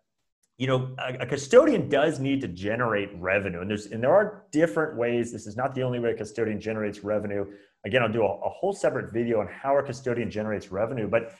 you 0.61 0.67
know, 0.67 0.95
a, 0.99 1.23
a, 1.23 1.26
custodian 1.26 1.88
does 1.88 2.21
need 2.21 2.43
to 2.43 2.49
generate 2.49 3.09
revenue, 3.14 3.62
and 3.62 3.71
there's 3.71 3.87
and 3.87 4.02
there 4.02 4.12
are 4.12 4.45
different 4.52 4.95
ways. 4.95 5.33
This 5.33 5.47
is 5.47 5.57
not 5.57 5.75
the 5.75 5.83
only 5.83 5.99
way 5.99 6.11
a 6.11 6.14
custodian 6.14 6.61
generates 6.61 7.02
revenue. 7.02 7.47
Again, 7.87 8.02
I'll 8.02 8.12
do 8.12 8.23
a, 8.23 8.26
a 8.26 8.49
whole 8.50 8.75
separate 8.75 9.11
video 9.11 9.40
on 9.40 9.49
how 9.49 9.79
a 9.79 9.83
custodian 9.83 10.31
generates 10.31 10.71
revenue. 10.71 11.09
But 11.09 11.33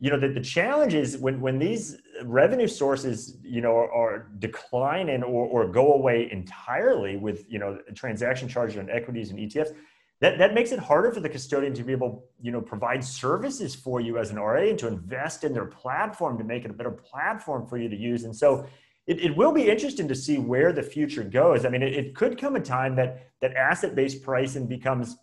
you 0.00 0.10
know, 0.10 0.18
the, 0.18 0.28
the 0.28 0.40
challenge 0.40 0.94
is 0.94 1.18
when 1.18 1.40
when 1.40 1.58
these 1.58 1.98
revenue 2.24 2.68
sources, 2.68 3.38
you 3.42 3.60
know, 3.60 3.72
are, 3.72 3.90
are 3.92 4.30
declining 4.38 5.22
or, 5.22 5.46
or 5.46 5.68
go 5.68 5.94
away 5.94 6.28
entirely 6.30 7.16
with 7.16 7.44
you 7.48 7.58
know 7.58 7.78
transaction 7.94 8.48
charges 8.48 8.78
on 8.78 8.88
equities 8.90 9.30
and 9.30 9.38
ETFs 9.38 9.74
that, 10.20 10.36
that 10.38 10.52
makes 10.52 10.72
it 10.72 10.80
harder 10.80 11.12
for 11.12 11.20
the 11.20 11.28
custodian 11.28 11.72
to 11.74 11.84
be 11.84 11.92
able 11.92 12.28
you 12.40 12.50
know 12.50 12.60
provide 12.60 13.04
services 13.04 13.74
for 13.74 14.00
you 14.00 14.18
as 14.18 14.30
an 14.30 14.38
ria 14.38 14.70
and 14.70 14.78
to 14.78 14.88
invest 14.88 15.44
in 15.44 15.52
their 15.52 15.66
platform 15.66 16.36
to 16.38 16.44
make 16.44 16.64
it 16.64 16.70
a 16.70 16.74
better 16.74 16.90
platform 16.90 17.66
for 17.66 17.78
you 17.78 17.88
to 17.88 17.96
use. 17.96 18.24
And 18.24 18.34
so 18.34 18.66
it, 19.06 19.20
it 19.20 19.36
will 19.36 19.52
be 19.52 19.70
interesting 19.70 20.08
to 20.08 20.14
see 20.14 20.38
where 20.38 20.72
the 20.72 20.82
future 20.82 21.22
goes. 21.22 21.64
I 21.64 21.68
mean 21.68 21.82
it, 21.82 21.94
it 21.94 22.14
could 22.14 22.38
come 22.38 22.56
a 22.56 22.60
time 22.60 22.96
that 22.96 23.30
that 23.40 23.54
asset-based 23.54 24.22
pricing 24.22 24.66
becomes 24.66 25.16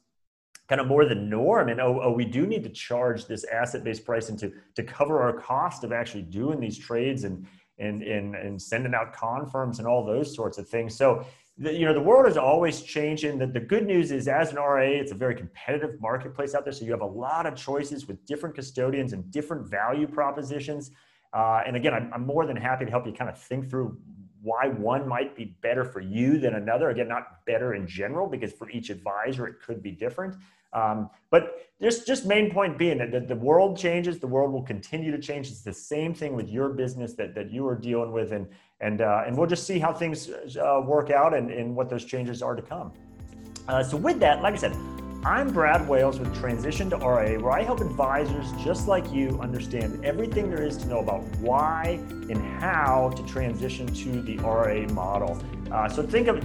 kind 0.67 0.81
of 0.81 0.87
more 0.87 1.05
the 1.05 1.15
norm 1.15 1.69
and 1.69 1.79
oh, 1.79 1.99
oh 2.01 2.11
we 2.11 2.25
do 2.25 2.47
need 2.47 2.63
to 2.63 2.69
charge 2.69 3.25
this 3.25 3.43
asset-based 3.45 4.03
pricing 4.05 4.35
to 4.37 4.51
to 4.75 4.83
cover 4.83 5.21
our 5.21 5.33
cost 5.33 5.83
of 5.83 5.91
actually 5.91 6.23
doing 6.23 6.59
these 6.59 6.77
trades 6.77 7.23
and 7.23 7.45
and 7.77 8.01
and, 8.03 8.35
and 8.35 8.61
sending 8.61 8.93
out 8.93 9.13
confirms 9.13 9.79
and 9.79 9.87
all 9.87 10.05
those 10.05 10.33
sorts 10.33 10.57
of 10.57 10.67
things. 10.67 10.95
So 10.95 11.25
the, 11.57 11.73
you 11.73 11.85
know 11.85 11.93
the 11.93 12.01
world 12.01 12.27
is 12.29 12.37
always 12.37 12.81
changing. 12.81 13.37
The, 13.37 13.47
the 13.47 13.59
good 13.59 13.85
news 13.85 14.11
is 14.11 14.27
as 14.27 14.51
an 14.51 14.57
ria 14.57 15.01
it's 15.01 15.11
a 15.11 15.15
very 15.15 15.35
competitive 15.35 15.99
marketplace 16.01 16.55
out 16.55 16.63
there 16.63 16.73
so 16.73 16.83
you 16.85 16.91
have 16.91 17.01
a 17.01 17.05
lot 17.05 17.45
of 17.45 17.55
choices 17.55 18.07
with 18.07 18.25
different 18.25 18.55
custodians 18.55 19.13
and 19.13 19.29
different 19.31 19.69
value 19.69 20.07
propositions. 20.07 20.91
Uh, 21.33 21.61
and 21.65 21.75
again 21.75 21.93
I'm, 21.93 22.11
I'm 22.13 22.25
more 22.25 22.45
than 22.45 22.55
happy 22.55 22.85
to 22.85 22.91
help 22.91 23.05
you 23.05 23.13
kind 23.13 23.29
of 23.29 23.37
think 23.37 23.69
through 23.69 23.97
why 24.45 24.67
one 24.67 25.07
might 25.07 25.35
be 25.35 25.45
better 25.61 25.83
for 25.83 25.99
you 25.99 26.37
than 26.37 26.55
another 26.55 26.89
again 26.91 27.07
not 27.07 27.45
better 27.45 27.73
in 27.73 27.85
general 27.87 28.27
because 28.27 28.53
for 28.53 28.69
each 28.69 28.89
advisor 28.89 29.47
it 29.47 29.55
could 29.65 29.81
be 29.83 29.91
different 29.91 30.35
um, 30.75 31.09
but 31.31 31.69
just 31.81 32.05
just 32.05 32.25
main 32.25 32.51
point 32.51 32.77
being 32.77 32.97
that 32.97 33.27
the, 33.27 33.35
world 33.35 33.77
changes, 33.77 34.19
the 34.19 34.27
world 34.27 34.51
will 34.51 34.61
continue 34.61 35.09
to 35.11 35.19
change. 35.19 35.47
It's 35.47 35.61
the 35.61 35.73
same 35.73 36.13
thing 36.13 36.35
with 36.35 36.49
your 36.49 36.69
business 36.69 37.13
that, 37.13 37.33
that 37.35 37.49
you 37.49 37.65
are 37.67 37.75
dealing 37.75 38.11
with, 38.11 38.33
and 38.33 38.45
and 38.81 39.01
uh, 39.01 39.23
and 39.25 39.37
we'll 39.37 39.47
just 39.47 39.65
see 39.65 39.79
how 39.79 39.93
things 39.93 40.29
uh, 40.57 40.81
work 40.85 41.11
out 41.11 41.33
and, 41.33 41.49
and 41.49 41.75
what 41.75 41.89
those 41.89 42.03
changes 42.03 42.41
are 42.41 42.55
to 42.55 42.61
come. 42.61 42.91
Uh, 43.69 43.81
so 43.81 43.95
with 43.95 44.19
that, 44.19 44.41
like 44.41 44.53
I 44.53 44.57
said, 44.57 44.75
I'm 45.25 45.51
Brad 45.51 45.89
Wales 45.89 46.19
with 46.19 46.35
Transition 46.35 46.87
to 46.91 46.97
RIA, 46.97 47.39
where 47.39 47.51
I 47.51 47.63
help 47.63 47.81
advisors 47.81 48.45
just 48.63 48.87
like 48.87 49.11
you 49.11 49.39
understand 49.41 50.05
everything 50.05 50.51
there 50.51 50.61
is 50.61 50.77
to 50.77 50.87
know 50.87 50.99
about 50.99 51.23
why 51.39 51.99
and 52.29 52.37
how 52.37 53.09
to 53.17 53.23
transition 53.25 53.87
to 53.87 54.21
the 54.21 54.37
RIA 54.37 54.87
model. 54.93 55.41
Uh, 55.71 55.89
so 55.89 56.03
think 56.03 56.27
of 56.27 56.37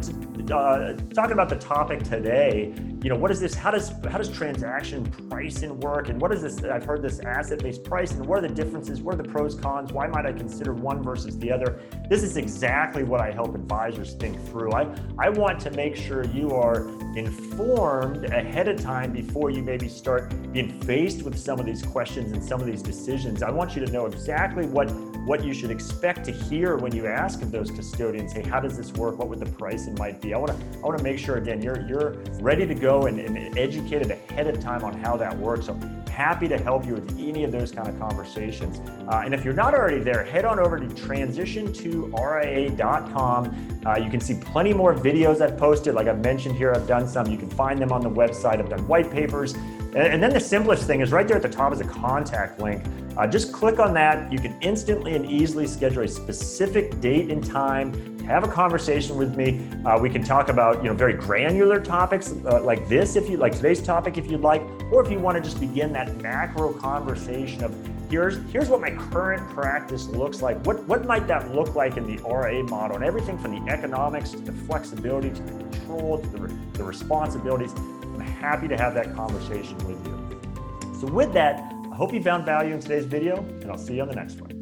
uh, 0.51 0.95
talking 1.15 1.33
about 1.33 1.49
the 1.49 1.59
topic 1.59 2.03
today. 2.03 2.75
You 3.03 3.11
know, 3.11 3.17
what 3.17 3.31
is 3.31 3.41
this? 3.41 3.55
How 3.55 3.71
does 3.71 3.93
how 4.11 4.19
does 4.19 4.31
transaction 4.31 5.05
pricing 5.29 5.79
work? 5.81 6.09
And 6.09 6.21
what 6.21 6.33
is 6.33 6.43
this? 6.43 6.65
I've 6.65 6.85
heard 6.85 7.03
this 7.03 7.21
asset-based 7.21 7.85
pricing. 7.85 8.23
What 8.25 8.39
are 8.39 8.49
the 8.49 8.55
differences? 8.55 9.01
What 9.01 9.15
are 9.15 9.23
the 9.23 9.29
pros 9.29 9.55
cons? 9.55 9.93
Why 9.93 10.07
might 10.07 10.27
I 10.27 10.33
consider 10.33 10.75
one 10.75 11.03
versus 11.03 11.39
the 11.39 11.53
other? 11.53 11.81
This 12.09 12.23
is 12.23 12.37
exactly 12.37 13.05
what 13.05 13.21
I 13.21 13.31
help 13.31 13.55
advisors 13.55 14.15
think 14.15 14.43
through. 14.49 14.73
I 14.73 14.95
I 15.19 15.29
want 15.29 15.61
to 15.61 15.71
make 15.71 15.97
sure 15.97 16.25
you 16.25 16.51
are 16.51 16.89
informed 17.17 18.25
ahead 18.25 18.69
of 18.69 18.81
time 18.81 19.13
before 19.13 19.51
you 19.51 19.63
maybe 19.63 19.89
start 19.89 20.33
being 20.53 20.81
faced 20.83 21.23
with 21.23 21.39
some 21.39 21.59
of 21.59 21.67
these 21.67 21.83
questions 21.83 22.33
and 22.33 22.43
some 22.43 22.61
of 22.61 22.67
these 22.67 22.83
decisions. 22.83 23.43
I 23.43 23.51
want 23.51 23.77
you 23.77 23.85
to 23.85 23.93
know 23.93 24.07
exactly 24.07 24.67
what 24.67 24.89
what 25.25 25.45
you 25.45 25.53
should 25.53 25.71
expect 25.71 26.25
to 26.25 26.33
hear 26.33 26.77
when 26.77 26.95
you 26.95 27.07
ask 27.07 27.43
of 27.43 27.51
those 27.51 27.71
custodians, 27.71 28.33
hey, 28.33 28.43
how 28.43 28.61
does 28.61 28.77
this 28.77 28.93
work? 28.93 29.19
What 29.19 29.29
would 29.29 29.39
the 29.39 29.51
pricing 29.51 29.95
might 29.99 30.21
be? 30.21 30.35
I 30.35 30.39
want 30.39 30.53
to 30.53 30.79
I 30.79 30.83
want 30.83 30.99
to 30.99 31.05
make 31.05 31.19
sure 31.19 31.37
again 31.37 31.63
you're 31.63 31.87
you're 31.87 32.13
ready 32.41 32.67
to 32.67 32.75
go 32.75 33.03
and, 33.03 33.21
and 33.21 33.59
educated 33.59 34.11
ahead 34.11 34.47
of 34.47 34.61
time 34.61 34.85
on 34.85 34.99
how 34.99 35.17
that 35.17 35.37
works. 35.39 35.67
So 35.67 35.79
happy 36.11 36.49
to 36.49 36.59
help 36.59 36.87
you 36.87 36.95
with 36.95 37.19
any 37.19 37.45
of 37.45 37.53
those 37.53 37.73
kind 37.73 37.89
of 37.89 37.99
conversations. 37.99 38.81
Uh, 39.09 39.23
and 39.25 39.33
if 39.33 39.43
you're 39.45 39.55
not 39.55 39.73
already 39.75 40.01
there, 40.01 40.25
head 40.25 40.45
on 40.45 40.59
over 40.59 40.79
to 40.79 40.85
transition2ria.com. 40.87 43.83
Uh, 43.87 43.97
you 43.97 44.11
can 44.11 44.21
see 44.21 44.39
plenty 44.41 44.75
more 44.75 44.95
videos 44.95 45.41
I've 45.41 45.57
posted. 45.57 45.95
Like 45.95 46.09
I've 46.09 46.23
mentioned 46.23 46.57
here, 46.57 46.73
I've 46.73 46.87
done 46.87 47.09
some. 47.09 47.27
You 47.27 47.39
can 47.39 47.49
find 47.49 47.81
them 47.81 47.93
on 47.93 48.03
the 48.03 48.11
website. 48.11 48.59
I've 48.59 48.69
done 48.69 48.87
white 48.87 49.11
papers. 49.11 49.55
And, 49.55 49.97
and 49.97 50.23
then 50.23 50.33
the 50.33 50.41
simplest 50.41 50.87
thing 50.87 51.01
is 51.01 51.11
right 51.11 51.27
there 51.27 51.37
at 51.37 51.43
the 51.43 51.49
top 51.49 51.73
is 51.73 51.81
a 51.81 51.85
contact 51.85 52.61
link. 52.61 52.85
Uh, 53.17 53.27
just 53.27 53.53
click 53.53 53.79
on 53.79 53.93
that. 53.95 54.33
You 54.33 54.39
can 54.39 54.57
instantly 54.61 55.15
and 55.15 55.27
easily 55.27 55.67
schedule 55.67 56.03
a 56.03 56.09
specific 56.09 57.01
date 57.01 57.31
and 57.31 57.45
time 57.45 58.21
have 58.31 58.45
a 58.45 58.49
conversation 58.49 59.17
with 59.17 59.37
me. 59.37 59.69
Uh, 59.85 59.99
we 59.99 60.09
can 60.09 60.23
talk 60.23 60.49
about 60.49 60.83
you 60.83 60.89
know 60.89 60.95
very 60.95 61.15
granular 61.15 61.81
topics 61.81 62.33
uh, 62.47 62.63
like 62.63 62.89
this, 62.89 63.17
if 63.17 63.29
you 63.29 63.37
like 63.37 63.55
today's 63.57 63.83
topic, 63.83 64.17
if 64.19 64.31
you'd 64.31 64.41
like, 64.41 64.63
or 64.93 65.05
if 65.05 65.11
you 65.11 65.19
want 65.19 65.37
to 65.37 65.43
just 65.43 65.59
begin 65.59 65.93
that 65.93 66.17
macro 66.23 66.73
conversation 66.73 67.65
of 67.65 67.75
here's 68.09 68.39
here's 68.53 68.69
what 68.69 68.81
my 68.81 68.91
current 68.91 69.49
practice 69.51 70.07
looks 70.07 70.43
like. 70.43 70.65
What 70.65 70.85
what 70.85 71.07
might 71.07 71.27
that 71.27 71.53
look 71.53 71.75
like 71.75 71.97
in 71.97 72.07
the 72.07 72.23
RIA 72.23 72.63
model, 72.65 72.97
and 72.97 73.05
everything 73.05 73.37
from 73.37 73.53
the 73.53 73.73
economics 73.73 74.31
to 74.31 74.39
the 74.39 74.53
flexibility 74.53 75.31
to 75.31 75.43
the 75.43 75.65
control 75.65 76.19
to 76.19 76.29
the, 76.29 76.55
the 76.75 76.85
responsibilities. 76.85 77.73
I'm 77.75 78.21
happy 78.21 78.69
to 78.69 78.77
have 78.77 78.95
that 78.95 79.13
conversation 79.15 79.77
with 79.79 80.07
you. 80.07 81.01
So 81.01 81.07
with 81.07 81.33
that, 81.33 81.73
hope 82.01 82.15
you 82.15 82.23
found 82.23 82.47
value 82.47 82.73
in 82.73 82.81
today's 82.81 83.05
video, 83.05 83.37
and 83.61 83.71
I'll 83.71 83.77
see 83.77 83.97
you 83.97 84.01
on 84.01 84.09
the 84.09 84.15
next 84.15 84.41
one. 84.41 84.60